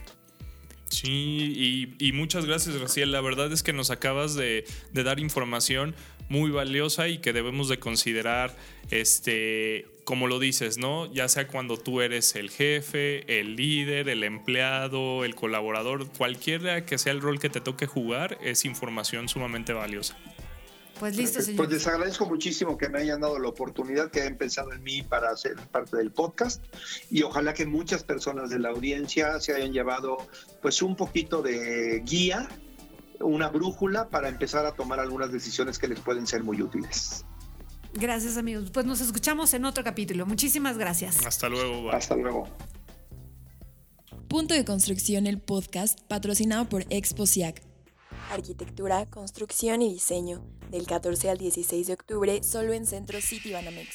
Sí, 0.89 1.95
y, 1.99 2.13
muchas 2.13 2.47
gracias, 2.47 2.81
Raciel. 2.81 3.13
La 3.13 3.21
verdad 3.21 3.53
es 3.53 3.63
que 3.63 3.75
nos 3.75 3.91
acabas 3.91 4.35
de, 4.35 4.65
de 4.93 5.03
dar 5.03 5.21
información 5.21 5.95
muy 6.29 6.51
valiosa 6.51 7.09
y 7.09 7.19
que 7.19 7.33
debemos 7.33 7.69
de 7.69 7.79
considerar 7.79 8.55
este 8.91 9.87
como 10.09 10.27
lo 10.27 10.39
dices, 10.39 10.79
¿no? 10.79 11.05
Ya 11.13 11.29
sea 11.29 11.49
cuando 11.49 11.77
tú 11.77 12.01
eres 12.01 12.35
el 12.35 12.49
jefe, 12.49 13.41
el 13.41 13.57
líder, 13.57 14.09
el 14.09 14.25
empleado, 14.25 15.23
el 15.23 15.35
colaborador, 15.35 16.09
cualquiera 16.13 16.87
que 16.87 16.97
sea 16.97 17.13
el 17.13 17.21
rol 17.21 17.39
que 17.39 17.51
te 17.51 17.61
toque 17.61 17.87
jugar, 17.87 18.39
es 18.41 18.65
información 18.65 19.29
sumamente 19.29 19.75
valiosa. 19.75 20.17
Pues 20.99 21.15
listo, 21.15 21.43
señor. 21.43 21.59
Pues 21.59 21.71
les 21.71 21.87
agradezco 21.87 22.27
muchísimo 22.27 22.79
que 22.79 22.89
me 22.89 23.01
hayan 23.01 23.21
dado 23.21 23.39
la 23.39 23.49
oportunidad, 23.49 24.11
que 24.11 24.23
hayan 24.23 24.37
pensado 24.37 24.73
en 24.73 24.83
mí 24.83 25.03
para 25.03 25.37
ser 25.37 25.57
parte 25.71 25.99
del 25.99 26.11
podcast 26.11 26.65
y 27.11 27.23
ojalá 27.23 27.53
que 27.53 27.67
muchas 27.67 28.03
personas 28.03 28.49
de 28.51 28.59
la 28.59 28.71
audiencia 28.71 29.39
se 29.41 29.55
hayan 29.55 29.73
llevado 29.73 30.17
pues 30.63 30.81
un 30.81 30.97
poquito 30.97 31.43
de 31.43 32.01
guía, 32.05 32.49
una 33.21 33.49
brújula 33.49 34.09
para 34.09 34.29
empezar 34.29 34.67
a 34.67 34.73
tomar 34.73 35.01
algunas 35.01 35.33
decisiones 35.33 35.79
que 35.79 35.89
les 35.89 36.01
pueden 36.01 36.27
ser 36.27 36.45
muy 36.45 36.63
útiles. 36.63 37.25
Gracias, 37.95 38.37
amigos. 38.37 38.71
Pues 38.71 38.87
nos 38.87 39.01
escuchamos 39.01 39.53
en 39.55 39.65
otro 39.65 39.83
capítulo. 39.83 40.27
Muchísimas 40.27 40.79
gracias. 40.79 41.25
Hasta 41.27 41.49
luego. 41.49 41.91
Hasta 41.91 42.17
luego. 42.17 42.49
Punto 44.29 44.55
de 44.55 44.65
Construcción, 44.65 45.27
el 45.27 45.41
podcast, 45.41 46.01
patrocinado 46.03 46.69
por 46.69 46.85
Exposiac. 46.91 47.63
Arquitectura, 48.31 49.07
construcción 49.07 49.81
y 49.81 49.91
diseño, 49.91 50.45
del 50.71 50.87
14 50.87 51.31
al 51.31 51.39
16 51.39 51.87
de 51.87 51.93
octubre, 51.95 52.43
solo 52.43 52.75
en 52.75 52.85
Centro 52.85 53.21
City 53.23 53.53
Banamex. 53.53 53.89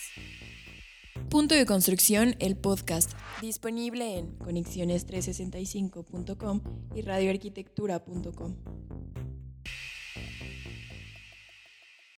Punto 1.30 1.56
de 1.56 1.66
Construcción, 1.66 2.36
el 2.40 2.56
podcast, 2.56 3.12
disponible 3.42 4.20
en 4.20 4.38
conexiones365.com 4.40 6.62
y 6.96 7.02
radioarquitectura.com. 7.02 8.56